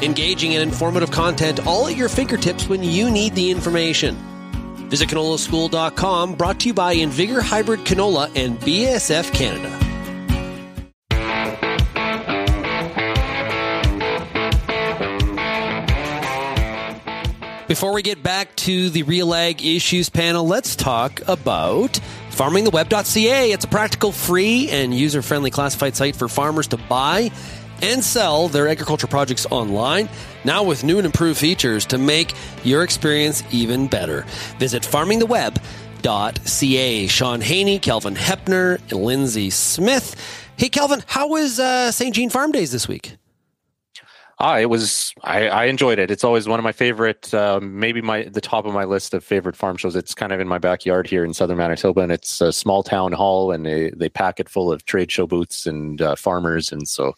[0.02, 4.15] Engaging and informative content all at your fingertips when you need the information.
[4.88, 9.81] Visit canolaschool.com, brought to you by Invigor Hybrid Canola and BASF Canada.
[17.72, 23.54] Before we get back to the Real Ag Issues panel, let's talk about farmingtheweb.ca.
[23.54, 27.32] It's a practical, free, and user friendly classified site for farmers to buy
[27.82, 30.10] and sell their agriculture projects online,
[30.44, 32.34] now with new and improved features to make
[32.66, 34.26] your experience even better.
[34.60, 37.08] Visit farmingtheweb.ca.
[37.08, 40.18] Shaun Haney, Kelvin Heppner, and Lindsay Smith.
[40.58, 42.14] Hey, Kelvin, how was uh, St.
[42.14, 43.16] Jean Farm Days this week?
[44.44, 45.14] Ah, it was.
[45.22, 46.10] I, I enjoyed it.
[46.10, 49.24] It's always one of my favorite, uh, maybe my the top of my list of
[49.24, 49.96] favorite farm shows.
[49.96, 53.12] It's kind of in my backyard here in southern Manitoba, and it's a small town
[53.12, 56.88] hall, and they they pack it full of trade show booths and uh, farmers, and
[56.88, 57.14] so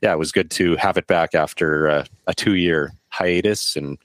[0.00, 3.98] yeah, it was good to have it back after uh, a two year hiatus, and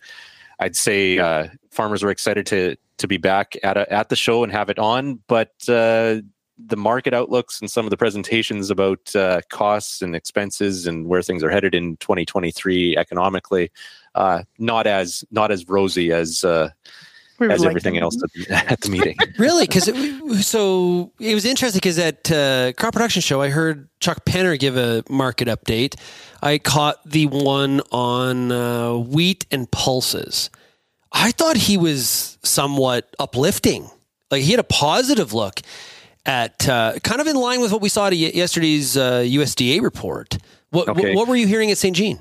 [0.59, 4.43] I'd say uh, farmers were excited to to be back at a, at the show
[4.43, 6.17] and have it on, but uh,
[6.57, 11.21] the market outlooks and some of the presentations about uh, costs and expenses and where
[11.21, 13.71] things are headed in 2023 economically,
[14.15, 16.69] uh, not as not as rosy as uh,
[17.39, 18.17] We were as like- everything else
[18.49, 19.15] at, at the meeting.
[19.37, 19.67] really?
[19.67, 19.85] Because
[20.45, 24.77] so it was interesting because at uh, crop production show, I heard Chuck Penner give
[24.77, 25.95] a market update.
[26.41, 30.49] I caught the one on uh, wheat and pulses.
[31.11, 33.89] I thought he was somewhat uplifting.
[34.29, 35.61] Like he had a positive look
[36.27, 40.37] at uh, kind of in line with what we saw at yesterday's uh, USDA report.
[40.69, 41.15] What, Okay.
[41.15, 41.95] what were you hearing at St.
[41.95, 42.19] Jean?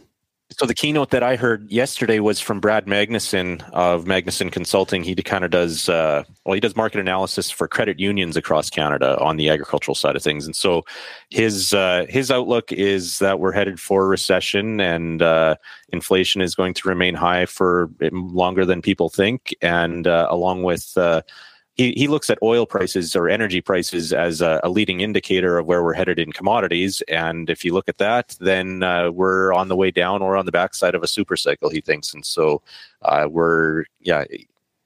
[0.52, 5.02] So the keynote that I heard yesterday was from Brad Magnuson of Magnuson Consulting.
[5.02, 6.54] He kind of does uh, well.
[6.54, 10.46] He does market analysis for credit unions across Canada on the agricultural side of things,
[10.46, 10.84] and so
[11.30, 15.56] his uh, his outlook is that we're headed for a recession, and uh,
[15.88, 20.96] inflation is going to remain high for longer than people think, and uh, along with
[20.96, 21.22] uh,
[21.76, 25.66] he, he looks at oil prices or energy prices as a, a leading indicator of
[25.66, 27.02] where we're headed in commodities.
[27.08, 30.46] And if you look at that, then uh, we're on the way down or on
[30.46, 32.14] the backside of a super cycle, he thinks.
[32.14, 32.62] And so
[33.02, 34.24] uh, we're, yeah,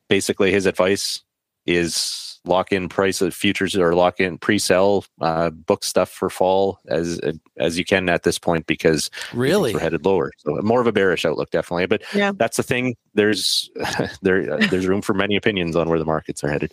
[0.09, 1.23] basically his advice
[1.65, 6.79] is lock in price of futures or lock in pre-sell uh, book stuff for fall
[6.89, 7.21] as
[7.59, 9.75] as you can at this point because Really?
[9.75, 12.33] we're headed lower so more of a bearish outlook definitely but Yeah.
[12.35, 13.69] that's the thing there's
[14.23, 16.73] there uh, there's room for many opinions on where the markets are headed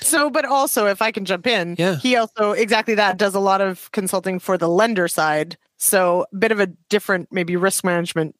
[0.00, 1.96] So, but also, if I can jump in, Yeah.
[1.96, 5.56] he also exactly that does a lot of consulting for the lender side.
[5.78, 8.36] So, a bit of a different, maybe risk management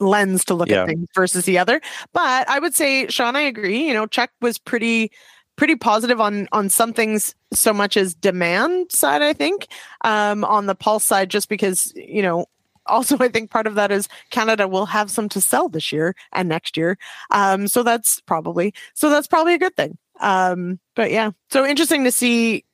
[0.00, 0.82] lens to look Yeah.
[0.82, 1.80] at things versus the other.
[2.12, 3.86] But I would say, Shaun, I agree.
[3.86, 5.10] You know, Chuck was pretty
[5.56, 9.68] pretty positive on on some things so much as demand side i think
[10.02, 12.46] um on the pulse side just because you know
[12.86, 16.14] also i think part of that is canada will have some to sell this year
[16.32, 16.98] and next year.
[17.30, 19.96] Um so that's probably so that's probably a good thing.
[20.20, 22.64] Um but yeah so interesting to see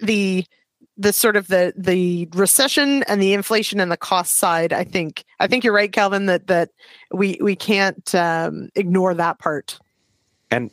[0.00, 0.44] the
[0.98, 5.24] the sort of the the recession and the inflation and the cost side, I think
[5.38, 6.70] I think you're right, Kelvin, that that
[7.12, 9.78] we we can't um, ignore that part.
[10.50, 10.70] And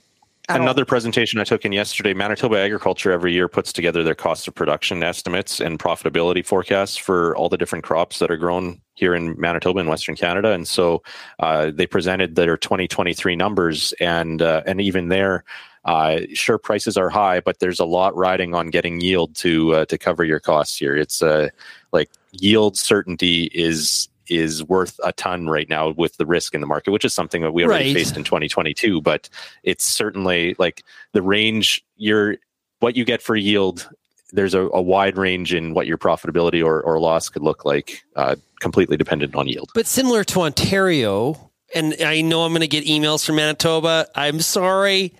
[0.49, 4.53] Another presentation I took in yesterday, Manitoba Agriculture every year puts together their cost of
[4.53, 9.39] production estimates and profitability forecasts for all the different crops that are grown here in
[9.39, 10.51] Manitoba and Western Canada.
[10.51, 11.01] And so
[11.39, 15.43] uh, they presented their 2023 numbers, and uh, and even there,
[15.85, 19.85] uh, sure prices are high, but there's a lot riding on getting yield to uh,
[19.85, 20.95] to cover your costs here.
[20.95, 21.49] It's uh,
[21.91, 26.67] like yield certainty is is worth a ton right now with the risk in the
[26.67, 27.93] market, which is something that we already right.
[27.93, 29.01] faced in 2022.
[29.01, 29.29] But
[29.63, 32.37] it's certainly like the range you're
[32.79, 33.89] what you get for yield.
[34.31, 38.03] There's a, a wide range in what your profitability or, or loss could look like,
[38.15, 39.69] uh, completely dependent on yield.
[39.73, 44.07] But similar to Ontario, and I know I'm going to get emails from Manitoba.
[44.15, 45.13] I'm sorry,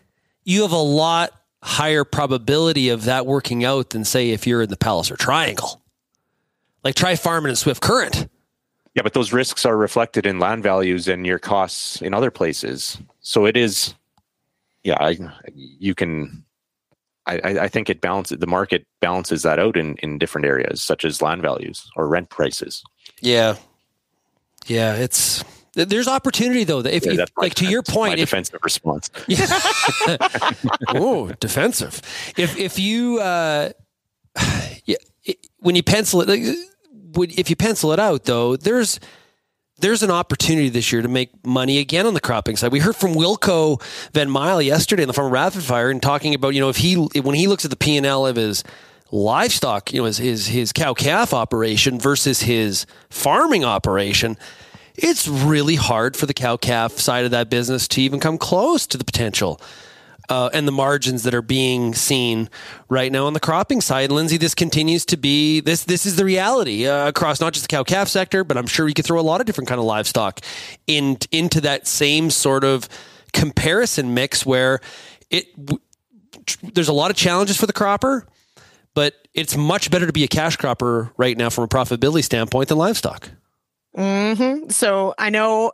[0.43, 1.31] you have a lot
[1.63, 5.81] higher probability of that working out than say if you're in the Palliser Triangle.
[6.83, 8.29] Like try farming in Swift Current.
[8.95, 12.97] Yeah, but those risks are reflected in land values and your costs in other places.
[13.19, 13.93] So it is,
[14.83, 15.17] yeah, I,
[15.53, 16.43] you can.
[17.27, 21.03] I, I think it balances the market balances that out in, in different areas such
[21.03, 22.83] as land values or rent prices.
[23.19, 23.55] Yeah,
[24.67, 25.43] yeah, it's
[25.73, 26.79] there's opportunity though.
[26.79, 29.09] If, yeah, if like to your point, if, defensive response.
[29.27, 30.17] Yeah.
[30.89, 31.99] oh, defensive.
[32.37, 33.71] If if you uh,
[34.85, 34.97] yeah,
[35.59, 36.29] when you pencil it.
[36.29, 36.43] Like,
[37.17, 38.99] if you pencil it out, though, there's
[39.77, 42.71] there's an opportunity this year to make money again on the cropping side.
[42.71, 43.81] We heard from Wilco
[44.13, 46.95] Van Mile yesterday in the farm Rapid Fire and talking about you know if he
[46.95, 48.63] when he looks at the P and L of his
[49.11, 54.37] livestock, you know his his, his cow calf operation versus his farming operation.
[54.95, 58.87] It's really hard for the cow calf side of that business to even come close
[58.87, 59.59] to the potential
[60.29, 62.49] uh, and the margins that are being seen
[62.89, 64.11] right now on the cropping side.
[64.11, 65.83] Lindsay, this continues to be this.
[65.85, 68.87] This is the reality uh, across not just the cow calf sector, but I'm sure
[68.87, 70.41] you could throw a lot of different kind of livestock
[70.87, 72.87] in into that same sort of
[73.33, 74.79] comparison mix where
[75.29, 75.47] it
[76.61, 78.27] there's a lot of challenges for the cropper,
[78.93, 82.69] but it's much better to be a cash cropper right now from a profitability standpoint
[82.69, 83.29] than livestock.
[83.97, 84.69] Mm-hmm.
[84.69, 85.71] So I know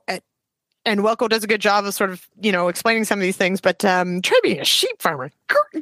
[0.85, 3.37] and Welco does a good job of sort of you know explaining some of these
[3.37, 3.61] things.
[3.61, 5.31] But um, try being a sheep farmer,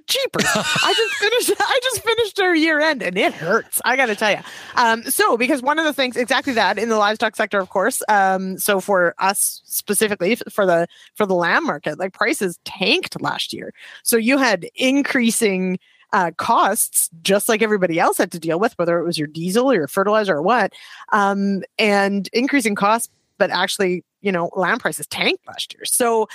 [0.08, 0.40] cheaper.
[0.44, 1.62] I just finished.
[1.62, 3.82] I just finished our year end, and it hurts.
[3.86, 4.40] I got to tell you.
[4.76, 8.02] Um, so because one of the things exactly that in the livestock sector, of course.
[8.10, 13.54] Um, so for us specifically for the for the lamb market, like prices tanked last
[13.54, 13.74] year.
[14.04, 15.80] So you had increasing.
[16.12, 19.70] Uh, costs just like everybody else had to deal with, whether it was your diesel
[19.70, 20.74] or your fertilizer or what,
[21.12, 25.86] um, and increasing costs but actually, you know, land prices tanked last year.
[25.86, 26.28] So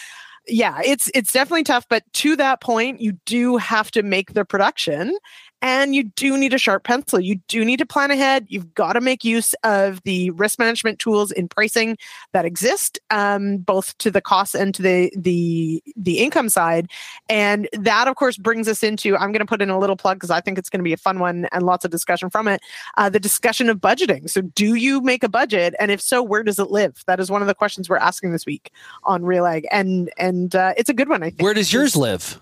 [0.47, 1.87] yeah, it's it's definitely tough.
[1.89, 5.16] But to that point, you do have to make the production
[5.65, 7.19] and you do need a sharp pencil.
[7.19, 8.45] You do need to plan ahead.
[8.51, 11.97] You've got to make use of the risk management tools in pricing
[12.33, 16.91] that exist, um, both to the cost and to the the the income side.
[17.31, 19.17] And that, of course, brings us into.
[19.17, 20.93] I'm going to put in a little plug because I think it's going to be
[20.93, 22.61] a fun one and lots of discussion from it.
[22.99, 24.29] Uh, the discussion of budgeting.
[24.29, 27.03] So, do you make a budget, and if so, where does it live?
[27.07, 28.71] That is one of the questions we're asking this week
[29.05, 31.23] on Real Ag, and and uh, it's a good one.
[31.23, 31.41] I think.
[31.41, 32.39] Where does yours live?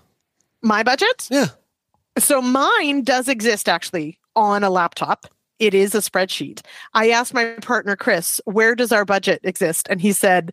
[0.61, 1.29] My budget?
[1.31, 1.47] Yeah.
[2.17, 5.27] So mine does exist actually on a laptop.
[5.59, 6.61] It is a spreadsheet.
[6.93, 10.51] I asked my partner Chris, "Where does our budget exist?" And he said,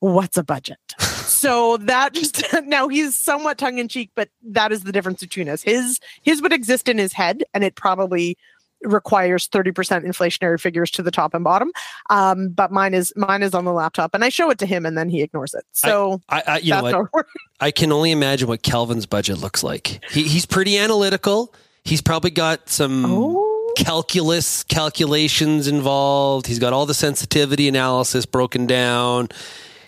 [0.00, 4.84] "What's a budget?" so that just now he's somewhat tongue in cheek, but that is
[4.84, 5.62] the difference between us.
[5.62, 8.36] His his would exist in his head, and it probably
[8.84, 9.72] requires 30%
[10.04, 11.70] inflationary figures to the top and bottom.
[12.10, 14.86] Um, but mine is mine is on the laptop and I show it to him
[14.86, 15.64] and then he ignores it.
[15.72, 17.26] So I, I, you know what?
[17.60, 20.00] I can only imagine what Kelvin's budget looks like.
[20.10, 21.54] He, he's pretty analytical.
[21.84, 23.72] He's probably got some oh.
[23.76, 26.46] calculus calculations involved.
[26.46, 29.28] He's got all the sensitivity analysis broken down.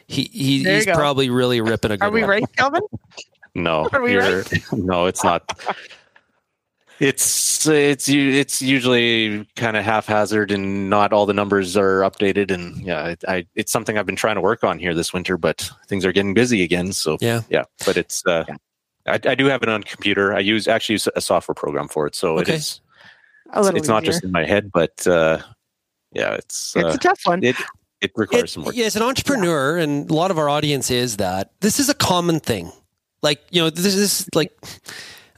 [0.07, 2.31] He, he he's probably really ripping a good Are we one.
[2.31, 2.83] right, Kelvin?
[3.57, 4.47] No, Are we right?
[4.73, 5.59] no, it's not.
[6.99, 12.81] It's it's it's usually kind of haphazard and not all the numbers are updated and
[12.87, 15.71] yeah it, I it's something I've been trying to work on here this winter but
[15.89, 18.57] things are getting busy again so yeah yeah but it's uh, yeah.
[19.07, 22.07] I, I do have it on computer I use actually use a software program for
[22.07, 22.55] it so okay.
[22.55, 22.81] it is
[23.55, 25.39] it's, it's not just in my head but uh,
[26.13, 27.57] yeah it's it's uh, a tough one it,
[28.01, 28.75] it requires it, some work.
[28.77, 29.85] Yeah, as an entrepreneur, yeah.
[29.85, 32.71] and a lot of our audience is that this is a common thing.
[33.23, 34.53] Like you know, this is like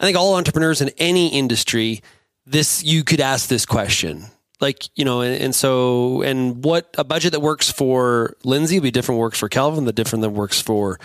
[0.00, 2.02] I think all entrepreneurs in any industry,
[2.46, 4.26] this you could ask this question.
[4.60, 8.84] Like, you know, and, and so and what a budget that works for Lindsay will
[8.84, 10.98] be different works for Kelvin, the different that works for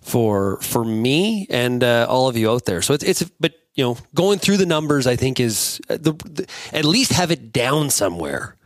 [0.00, 2.82] for for me and uh, all of you out there.
[2.82, 6.12] So it's it's but you know going through the numbers, I think is uh, the,
[6.12, 8.56] the at least have it down somewhere.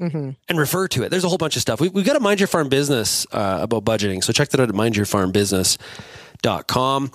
[0.00, 0.30] Mm-hmm.
[0.48, 1.08] And refer to it.
[1.08, 1.80] There's a whole bunch of stuff.
[1.80, 4.22] We, we've got a Mind Your Farm business uh, about budgeting.
[4.22, 7.10] So check that out at mindyourfarmbusiness.com.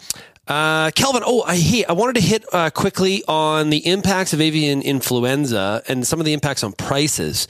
[0.47, 4.41] Uh, Kelvin, oh, I hey, I wanted to hit uh, quickly on the impacts of
[4.41, 7.47] avian influenza and some of the impacts on prices.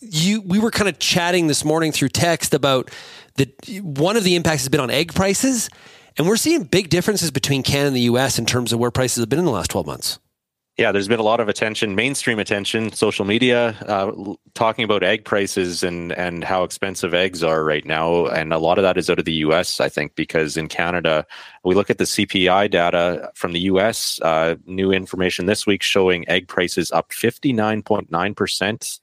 [0.00, 2.90] You, we were kind of chatting this morning through text about
[3.34, 3.50] that.
[3.82, 5.68] One of the impacts has been on egg prices,
[6.16, 8.38] and we're seeing big differences between Canada and the U.S.
[8.38, 10.18] in terms of where prices have been in the last twelve months.
[10.76, 14.12] Yeah, there's been a lot of attention, mainstream attention, social media, uh,
[14.52, 18.76] talking about egg prices and and how expensive eggs are right now, and a lot
[18.76, 19.80] of that is out of the U.S.
[19.80, 21.24] I think because in Canada,
[21.64, 24.20] we look at the CPI data from the U.S.
[24.20, 29.00] Uh, new information this week showing egg prices up 59.9 percent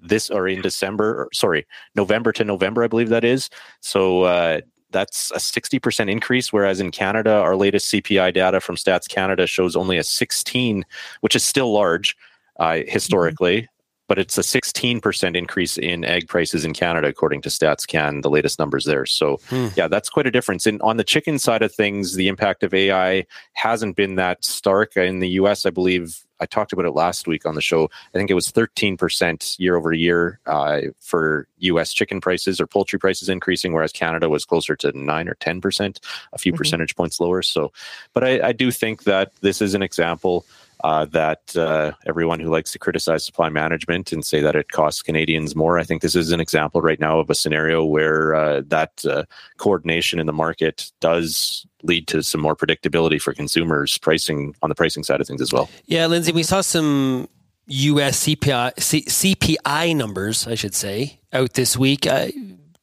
[0.00, 3.50] this or in December, or, sorry, November to November, I believe that is.
[3.80, 4.60] So uh,
[4.90, 9.76] that's a 60% increase, whereas in Canada, our latest CPI data from Stats Canada shows
[9.76, 10.84] only a 16,
[11.20, 12.16] which is still large
[12.58, 13.62] uh, historically.
[13.62, 13.70] Mm-hmm.
[14.08, 18.30] But it's a 16% increase in egg prices in Canada, according to Stats Can, the
[18.30, 19.04] latest numbers there.
[19.04, 19.66] So, hmm.
[19.74, 20.64] yeah, that's quite a difference.
[20.64, 24.96] And on the chicken side of things, the impact of AI hasn't been that stark.
[24.96, 27.90] In the US, I believe I talked about it last week on the show.
[28.14, 32.98] I think it was 13% year over year uh, for US chicken prices or poultry
[32.98, 35.98] prices increasing, whereas Canada was closer to 9 or 10%,
[36.32, 36.58] a few mm-hmm.
[36.58, 37.42] percentage points lower.
[37.42, 37.72] So,
[38.12, 40.44] but I, I do think that this is an example
[40.84, 45.02] uh, that uh, everyone who likes to criticize supply management and say that it costs
[45.02, 48.62] Canadians more, I think this is an example right now of a scenario where uh,
[48.66, 49.24] that uh,
[49.56, 54.74] coordination in the market does lead to some more predictability for consumers pricing on the
[54.74, 55.68] pricing side of things as well.
[55.86, 57.28] Yeah, Lindsay, we saw some
[57.66, 58.24] U.S.
[58.24, 62.06] CPI C- CPI numbers, I should say, out this week.
[62.06, 62.28] Uh,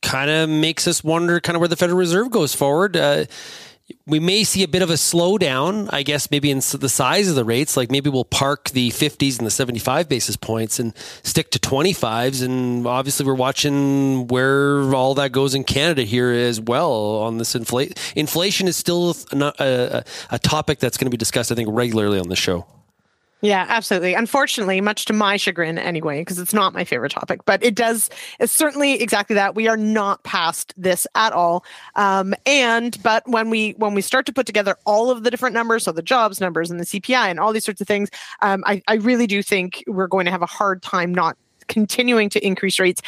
[0.02, 3.26] kind of makes us wonder, kind of where the Federal Reserve goes forward uh,
[4.06, 7.36] we may see a bit of a slowdown, I guess, maybe in the size of
[7.36, 7.76] the rates.
[7.76, 12.44] Like maybe we'll park the 50s and the 75 basis points and stick to 25s.
[12.44, 17.56] And obviously, we're watching where all that goes in Canada here as well on this
[17.56, 17.94] inflation.
[18.16, 22.20] Inflation is still a, a, a topic that's going to be discussed, I think, regularly
[22.20, 22.66] on the show.
[23.44, 24.14] Yeah, absolutely.
[24.14, 28.10] Unfortunately, much to my chagrin anyway, because it's not my favorite topic, but it does,
[28.40, 29.54] it's certainly exactly that.
[29.54, 31.66] We are not past this at all.
[31.96, 35.54] Um, and, but when we, when we start to put together all of the different
[35.54, 38.10] numbers, so the jobs numbers and the CPI and all these sorts of things,
[38.42, 41.36] um, I, I really do think we're going to have a hard time not
[41.68, 43.02] continuing to increase rates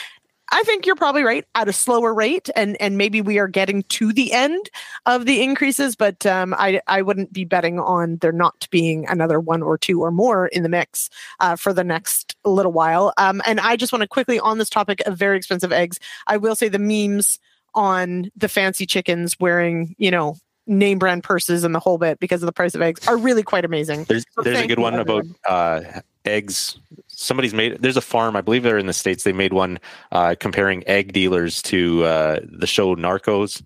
[0.52, 3.84] I think you're probably right at a slower rate, and and maybe we are getting
[3.84, 4.70] to the end
[5.06, 9.40] of the increases, but um, I I wouldn't be betting on there not being another
[9.40, 13.14] one or two or more in the mix uh, for the next little while.
[13.18, 16.00] Um, and I just want to quickly on this topic of very expensive eggs.
[16.28, 17.40] I will say the memes
[17.74, 20.38] on the fancy chickens wearing you know
[20.68, 23.44] name brand purses and the whole bit because of the price of eggs are really
[23.44, 24.04] quite amazing.
[24.06, 25.82] There's, so there's a good one about uh,
[26.26, 29.80] eggs somebody's made there's a farm i believe they're in the states they made one
[30.12, 33.62] uh, comparing egg dealers to uh, the show narcos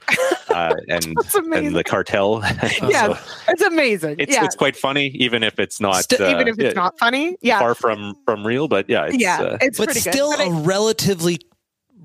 [0.49, 1.17] uh, and
[1.53, 2.41] and the cartel
[2.87, 4.45] yeah so it's amazing it's, yeah.
[4.45, 7.75] it's quite funny even if it's not St- even if it's not funny yeah far
[7.75, 10.47] from from real but yeah it's, yeah uh, it's but still good.
[10.47, 11.39] a relatively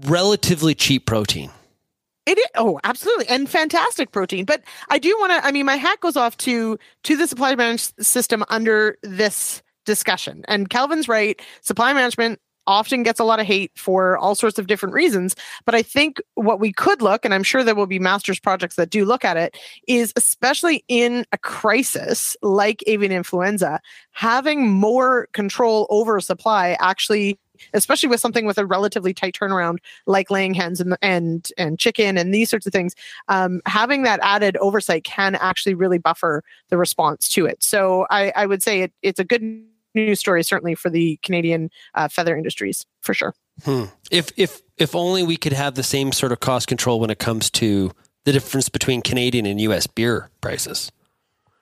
[0.07, 1.51] relatively cheap protein
[2.27, 4.47] it is, oh, absolutely, and fantastic protein.
[4.47, 5.47] But I do want to.
[5.47, 10.45] I mean, my hat goes off to to the supply management system under this discussion.
[10.49, 11.41] And Kelvin's right.
[11.63, 15.37] Supply management often gets a lot of hate for all sorts of different reasons.
[15.65, 18.77] But I think what we could look, and I'm sure there will be master's projects
[18.77, 19.57] that do look at it,
[19.87, 23.81] is especially in a crisis like avian influenza,
[24.13, 27.39] having more control over supply actually
[27.73, 32.19] especially with something with a relatively tight turnaround like laying hens and and and chicken
[32.19, 32.97] and these sorts of things
[33.29, 38.33] um, having that added oversight can actually really buffer the response to it so i,
[38.35, 39.65] I would say it, it's a good
[39.95, 43.35] news story certainly for the canadian uh, feather industries for sure
[43.65, 43.85] hmm.
[44.11, 47.19] if if if only we could have the same sort of cost control when it
[47.19, 47.93] comes to
[48.25, 50.91] the difference between canadian and us beer prices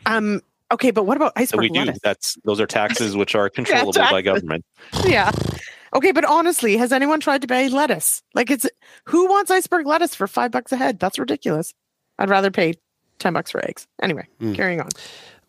[0.06, 0.40] um
[0.72, 1.96] Okay, but what about iceberg we lettuce?
[1.96, 2.00] do.
[2.02, 4.64] That's those are taxes which are controllable yeah, by government.
[5.06, 5.30] Yeah.
[5.94, 8.22] Okay, but honestly, has anyone tried to buy lettuce?
[8.32, 8.66] Like, it's
[9.04, 10.98] who wants iceberg lettuce for five bucks a head?
[10.98, 11.74] That's ridiculous.
[12.18, 12.74] I'd rather pay
[13.18, 13.86] ten bucks for eggs.
[14.00, 14.54] Anyway, mm.
[14.54, 14.88] carrying on.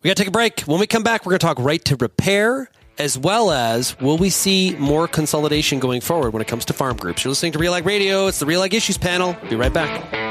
[0.04, 0.60] We got to take a break.
[0.60, 4.18] When we come back, we're going to talk right to repair, as well as will
[4.18, 7.24] we see more consolidation going forward when it comes to farm groups?
[7.24, 8.26] You're listening to Real Ag Radio.
[8.26, 9.34] It's the Real Ag Issues panel.
[9.48, 10.23] Be right back.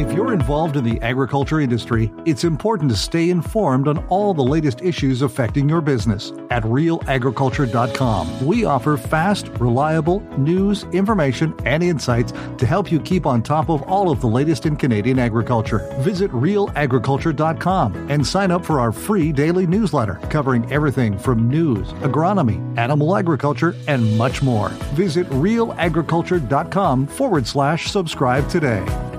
[0.00, 4.42] If you're involved in the agriculture industry, it's important to stay informed on all the
[4.42, 6.32] latest issues affecting your business.
[6.48, 13.42] At realagriculture.com, we offer fast, reliable news, information, and insights to help you keep on
[13.42, 15.86] top of all of the latest in Canadian agriculture.
[15.98, 22.58] Visit realagriculture.com and sign up for our free daily newsletter covering everything from news, agronomy,
[22.78, 24.70] animal agriculture, and much more.
[24.96, 29.09] Visit realagriculture.com forward slash subscribe today.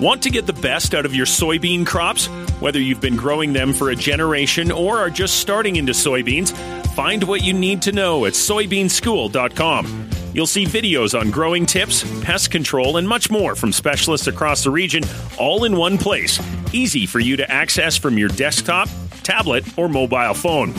[0.00, 2.26] Want to get the best out of your soybean crops?
[2.60, 6.52] Whether you've been growing them for a generation or are just starting into soybeans,
[6.94, 10.10] find what you need to know at soybeanschool.com.
[10.34, 14.70] You'll see videos on growing tips, pest control, and much more from specialists across the
[14.70, 15.04] region,
[15.38, 16.40] all in one place.
[16.72, 18.88] Easy for you to access from your desktop,
[19.22, 20.72] tablet, or mobile phone.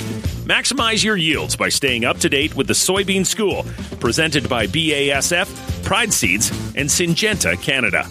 [0.43, 3.65] Maximize your yields by staying up to date with the Soybean School,
[4.01, 8.07] presented by BASF, Pride Seeds, and Syngenta Canada.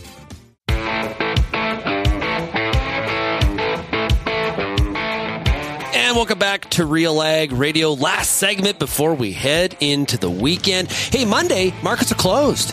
[6.14, 7.92] And welcome back to Real Ag Radio.
[7.92, 10.86] Last segment before we head into the weekend.
[10.86, 12.72] Hey, Monday, markets are closed.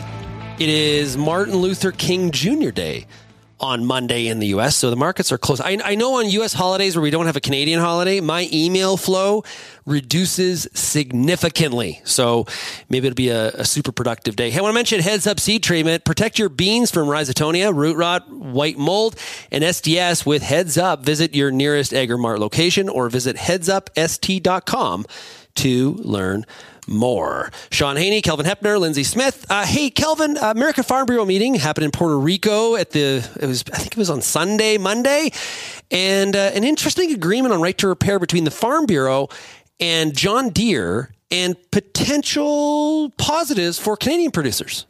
[0.60, 2.70] It is Martin Luther King Jr.
[2.70, 3.08] Day
[3.62, 4.74] on Monday in the US.
[4.74, 5.62] So the markets are closed.
[5.62, 8.96] I, I, know on US holidays where we don't have a Canadian holiday, my email
[8.96, 9.44] flow
[9.86, 12.00] reduces significantly.
[12.04, 12.46] So
[12.88, 14.50] maybe it'll be a, a super productive day.
[14.50, 16.04] Hey, I want to mention heads up seed treatment.
[16.04, 19.16] Protect your beans from rhizoctonia, root rot, white mold,
[19.52, 21.04] and SDS with heads up.
[21.04, 25.06] Visit your nearest AgriMart location or visit headsupst.com
[25.54, 26.46] to learn
[26.86, 27.50] more.
[27.70, 29.46] Shaun Haney, Kelvin Heppner, Lindsay Smith.
[29.48, 33.46] Uh, hey, Kelvin, uh, American Farm Bureau meeting happened in Puerto Rico at the, it
[33.46, 35.30] was, I think it was on Sunday, Monday,
[35.90, 39.28] and uh, an interesting agreement on right to repair between the Farm Bureau
[39.80, 44.86] and John Deere and potential positives for Canadian producers.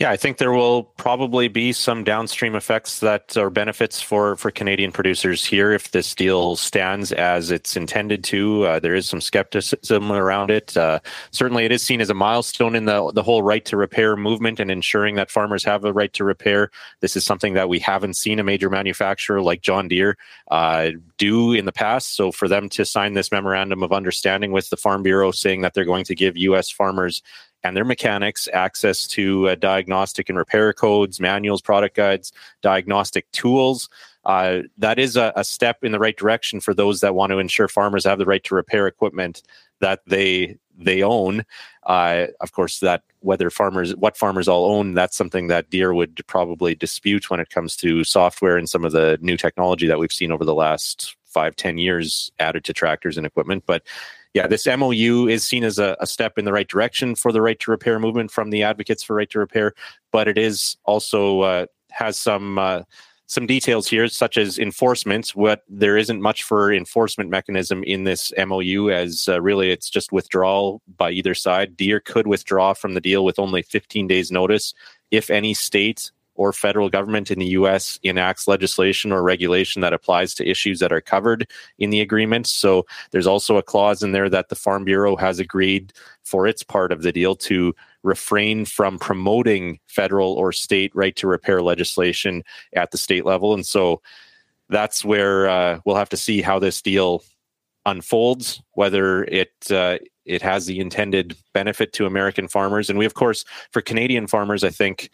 [0.00, 4.50] Yeah, I think there will probably be some downstream effects that are benefits for for
[4.50, 8.64] Canadian producers here if this deal stands as it's intended to.
[8.64, 10.74] Uh, there is some skepticism around it.
[10.74, 11.00] Uh,
[11.32, 14.58] certainly, it is seen as a milestone in the the whole right to repair movement
[14.58, 16.70] and ensuring that farmers have a right to repair.
[17.00, 20.16] This is something that we haven't seen a major manufacturer like John Deere
[20.50, 22.16] uh, do in the past.
[22.16, 25.74] So, for them to sign this memorandum of understanding with the Farm Bureau, saying that
[25.74, 26.70] they're going to give U.S.
[26.70, 27.20] farmers
[27.62, 32.32] and their mechanics access to uh, diagnostic and repair codes, manuals, product guides,
[32.62, 33.88] diagnostic tools.
[34.24, 37.38] Uh, that is a, a, step in the right direction for those that want to
[37.38, 39.42] ensure farmers have the right to repair equipment
[39.80, 41.44] that they they own.
[41.84, 46.20] Uh, of course, that whether farmers what farmers all own, that's something that Deere would
[46.26, 50.12] probably dispute when it comes to software and some of the new technology that we've
[50.12, 53.64] seen over the last five ten years added to tractors and equipment.
[53.66, 53.82] But
[54.34, 57.42] yeah, this MOU is seen as a, a, step in the right direction for the
[57.42, 59.74] right to repair movement from the advocates for right to repair,
[60.12, 62.82] but it is also uh, has some uh,
[63.26, 65.30] some details here, such as enforcement.
[65.30, 70.12] What there isn't much for enforcement mechanism in this MOU, as uh, really it's just
[70.12, 71.76] withdrawal by either side.
[71.76, 74.74] Deere could withdraw from the deal with only 15 days notice
[75.10, 76.10] if any state
[76.40, 80.90] or federal government in the US enacts legislation or regulation that applies to issues that
[80.90, 81.46] are covered
[81.78, 82.46] in the agreement.
[82.46, 85.92] So there's also a clause in there that the Farm Bureau has agreed
[86.24, 91.26] for its part of the deal to refrain from promoting federal or state right to
[91.26, 93.52] repair legislation at the state level.
[93.52, 94.00] And so
[94.70, 97.22] that's where uh, we'll have to see how this deal
[97.84, 102.88] unfolds, whether it uh, it has the intended benefit to American farmers.
[102.88, 105.10] And we, of course, for Canadian farmers, I think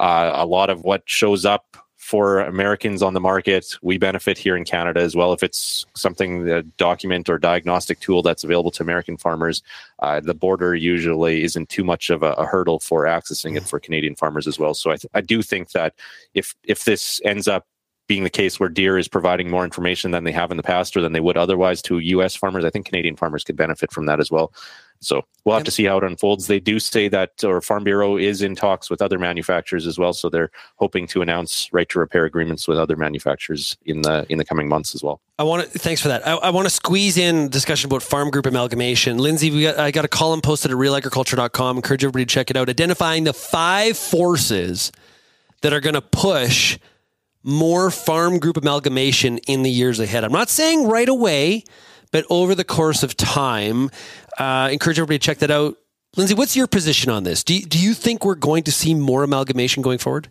[0.00, 4.56] uh, a lot of what shows up for Americans on the market, we benefit here
[4.56, 5.34] in Canada as well.
[5.34, 9.62] If it's something, the document or diagnostic tool that's available to American farmers,
[10.00, 13.78] uh, the border usually isn't too much of a, a, hurdle for accessing it for
[13.78, 14.72] Canadian farmers as well.
[14.72, 15.94] So I, th- I do think that
[16.34, 17.66] if if this ends up
[18.10, 20.96] being the case where Deere is providing more information than they have in the past
[20.96, 22.34] or than they would otherwise to U.S.
[22.34, 24.52] farmers, I think Canadian farmers could benefit from that as well.
[24.98, 26.48] So we'll have to see how it unfolds.
[26.48, 30.12] They do say that, or Farm Bureau is in talks with other manufacturers as well.
[30.12, 34.38] So they're hoping to announce right to repair agreements with other manufacturers in the in
[34.38, 35.20] the coming months as well.
[35.38, 36.26] I want to thanks for that.
[36.26, 39.18] I, I want to squeeze in discussion about farm group amalgamation.
[39.18, 41.76] Lindsay, we got, I got a column posted at realagriculture.com.
[41.76, 42.68] Encourage everybody to check it out.
[42.68, 44.90] Identifying the five forces
[45.60, 46.76] that are going to push
[47.42, 50.24] more farm group amalgamation in the years ahead.
[50.24, 51.64] I'm not saying right away
[52.10, 53.90] but over the course of time,
[54.38, 55.76] uh, encourage everybody to check that out.
[56.16, 57.44] Lindsay, what's your position on this?
[57.44, 60.30] Do you, do you think we're going to see more amalgamation going forward?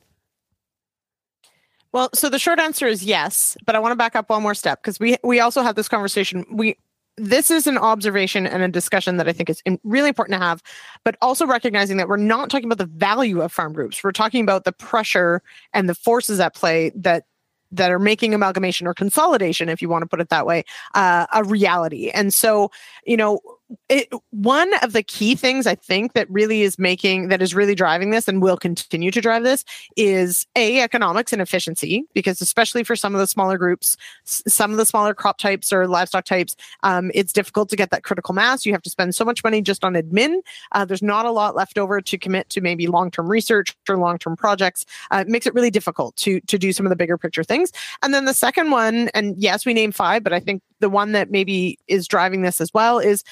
[1.91, 4.53] Well, so the short answer is yes, but I want to back up one more
[4.53, 6.45] step because we we also had this conversation.
[6.51, 6.78] We
[7.20, 10.63] this is an observation and a discussion that I think is really important to have,
[11.03, 14.03] but also recognizing that we're not talking about the value of farm groups.
[14.03, 15.41] We're talking about the pressure
[15.74, 17.26] and the forces at play that
[17.72, 20.63] that are making amalgamation or consolidation, if you want to put it that way,
[20.95, 22.09] uh, a reality.
[22.09, 22.72] And so,
[23.05, 23.39] you know,
[23.88, 27.76] it, one of the key things I think that really is making that is really
[27.76, 29.63] driving this and will continue to drive this
[29.95, 33.95] is a economics and efficiency because especially for some of the smaller groups,
[34.26, 37.91] s- some of the smaller crop types or livestock types, um, it's difficult to get
[37.91, 38.65] that critical mass.
[38.65, 40.39] You have to spend so much money just on admin.
[40.72, 43.97] Uh, there's not a lot left over to commit to maybe long term research or
[43.97, 44.86] long term projects.
[45.11, 47.72] Uh, it makes it really difficult to to do some of the bigger picture things.
[48.01, 51.11] And then the second one, and yes, we name five, but I think the one
[51.11, 53.24] that maybe is driving this as well is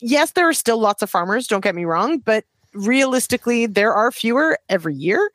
[0.00, 2.44] yes, there are still lots of farmers, don't get me wrong, but
[2.74, 5.30] realistically, there are fewer every year.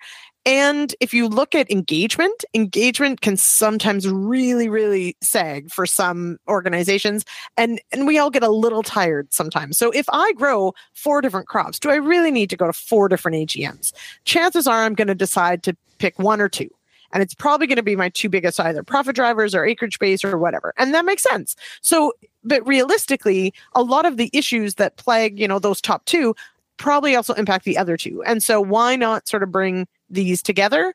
[0.45, 7.23] And if you look at engagement, engagement can sometimes really, really sag for some organizations.
[7.55, 9.77] And, and we all get a little tired sometimes.
[9.77, 13.07] So if I grow four different crops, do I really need to go to four
[13.07, 13.93] different AGMs?
[14.25, 16.69] Chances are I'm going to decide to pick one or two
[17.13, 20.23] and it's probably going to be my two biggest either profit drivers or acreage base
[20.25, 20.73] or whatever.
[20.77, 21.55] And that makes sense.
[21.81, 26.35] So but realistically a lot of the issues that plague you know those top two
[26.77, 28.21] probably also impact the other two.
[28.23, 30.93] And so why not sort of bring these together?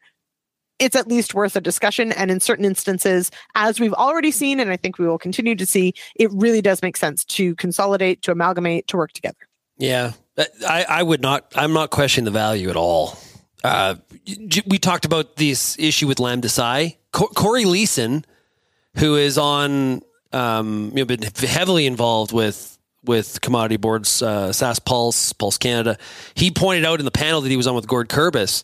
[0.78, 2.12] It's at least worth a discussion.
[2.12, 5.64] And in certain instances as we've already seen and i think we will continue to
[5.64, 9.38] see it really does make sense to consolidate to amalgamate to work together.
[9.78, 10.12] Yeah.
[10.68, 13.18] I, I would not i'm not questioning the value at all
[13.64, 13.96] uh,
[14.66, 16.96] we talked about this issue with lambda-cy.
[17.12, 18.24] Corey Loessin,
[18.96, 20.02] who is on,
[20.32, 25.96] um, you know, been heavily involved with with commodity boards, uh, Sask Pulse, Pulse Canada.
[26.34, 28.62] He pointed out in the panel that he was on with Gord Kurbis.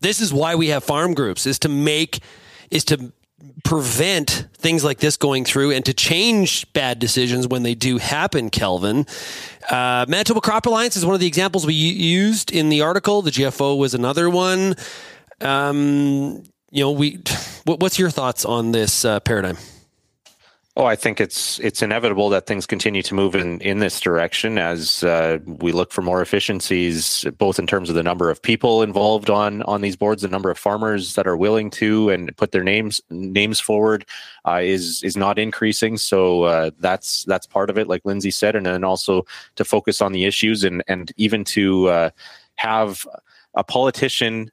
[0.00, 2.20] This is why we have farm groups: is to make,
[2.70, 3.12] is to
[3.64, 8.50] prevent things like this going through and to change bad decisions when they do happen,
[8.50, 9.06] Kelvin.
[9.68, 13.22] Uh, Manitoba Crop Alliance is one of the examples we used in the article.
[13.22, 14.76] The GFO was another one.
[15.40, 17.22] Um, you know, we.
[17.64, 19.56] What's your thoughts on this uh, paradigm?
[20.78, 24.58] Oh, I think it's it's inevitable that things continue to move in, in this direction
[24.58, 28.82] as uh, we look for more efficiencies, both in terms of the number of people
[28.82, 32.52] involved on on these boards, the number of farmers that are willing to and put
[32.52, 34.04] their names names forward
[34.46, 35.96] uh, is is not increasing.
[35.96, 39.24] So uh, that's that's part of it, like Lindsay said, and then also
[39.54, 42.10] to focus on the issues and and even to uh,
[42.56, 43.06] have
[43.54, 44.50] a politician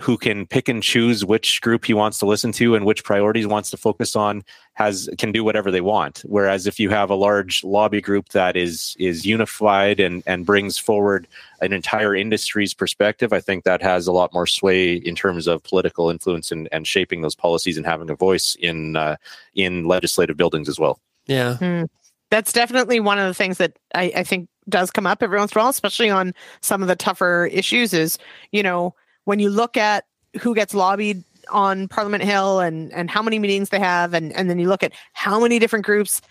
[0.00, 3.46] who can pick and choose which group he wants to listen to and which priorities
[3.46, 4.42] wants to focus on
[4.72, 6.22] has can do whatever they want.
[6.26, 10.78] Whereas if you have a large lobby group that is is unified and and brings
[10.78, 11.28] forward
[11.60, 15.62] an entire industry's perspective i think that has a lot more sway in terms of
[15.62, 19.16] political influence and, and shaping those policies and having a voice in uh,
[19.54, 20.98] in legislative buildings as well.
[21.26, 21.56] Yeah.
[21.56, 21.84] Hmm.
[22.30, 25.52] that's definitely one of the things that I, I think does come up every once
[25.52, 28.18] in a while especially on some of the tougher issues is
[28.50, 28.94] you know
[29.24, 30.04] when you look at
[30.40, 34.48] who gets lobbied on Parliament Hill and and how many meetings they have and and
[34.48, 36.22] then you look at how many different groups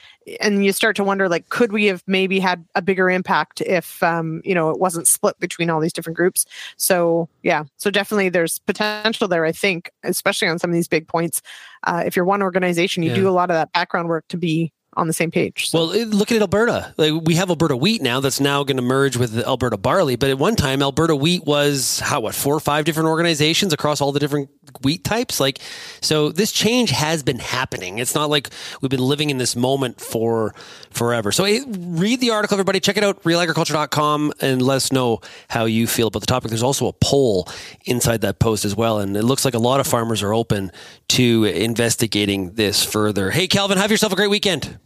[0.41, 4.01] and you start to wonder like could we have maybe had a bigger impact if
[4.01, 6.45] um you know it wasn't split between all these different groups?
[6.77, 7.63] So yeah.
[7.77, 11.41] So definitely there's potential there I think especially on some of these big points.
[11.85, 13.15] Uh, if you're one organization you yeah.
[13.15, 15.69] do a lot of that background work to be on the same page.
[15.69, 15.87] So.
[15.87, 16.93] Well, look at Alberta.
[16.97, 20.15] Like we have Alberta wheat now that's now going to merge with Alberta barley.
[20.15, 24.01] But at one time, Alberta wheat was how what four or five different organizations across
[24.01, 24.49] all the different
[24.81, 25.39] wheat types.
[25.39, 25.59] Like
[26.01, 27.99] so, this change has been happening.
[27.99, 28.49] It's not like
[28.81, 30.53] we've been living in this moment for
[30.91, 31.31] forever.
[31.31, 32.79] So read the article, everybody.
[32.79, 36.49] Check it out, realagriculture.com, and let us know how you feel about the topic.
[36.49, 37.47] There's also a poll
[37.85, 40.71] inside that post as well, and it looks like a lot of farmers are open
[41.09, 43.31] to investigating this further.
[43.31, 44.79] Hey, Kelvin, have yourself a great weekend.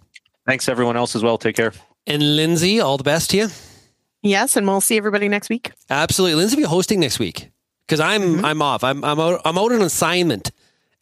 [0.47, 1.37] Thanks, everyone else as well.
[1.37, 1.73] Take care.
[2.07, 3.47] And Lindsay, all the best to you.
[4.23, 5.71] Yes, and we'll see everybody next week.
[5.89, 7.51] Absolutely, Lindsay will be hosting next week
[7.85, 8.45] because I'm mm-hmm.
[8.45, 8.83] I'm off.
[8.83, 10.51] I'm I'm out, I'm out on assignment,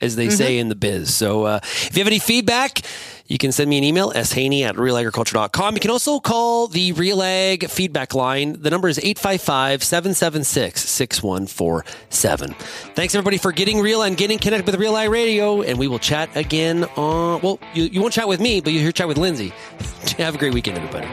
[0.01, 0.35] as they mm-hmm.
[0.35, 1.13] say in the biz.
[1.13, 2.81] So uh, if you have any feedback,
[3.27, 5.73] you can send me an email, shaney at realagriculture.com.
[5.73, 8.61] You can also call the Real Ag feedback line.
[8.61, 12.53] The number is 855 776 6147.
[12.93, 15.61] Thanks, everybody, for getting real and getting connected with Real Ag Radio.
[15.61, 18.83] And we will chat again on, well, you, you won't chat with me, but you'll
[18.83, 19.53] hear chat with Lindsay.
[20.17, 21.07] have a great weekend, everybody.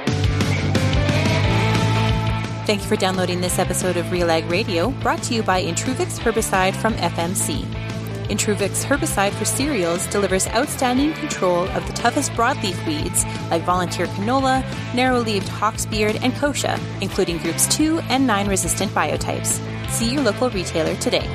[2.64, 6.20] Thank you for downloading this episode of Real Ag Radio, brought to you by Intruvix
[6.20, 7.81] Herbicide from FMC.
[8.28, 14.64] Intruvix herbicide for cereals delivers outstanding control of the toughest broadleaf weeds like volunteer canola,
[14.94, 19.60] narrow-leaved hawksbeard, and kochia, including groups 2 and 9 resistant biotypes.
[19.90, 21.28] See your local retailer today.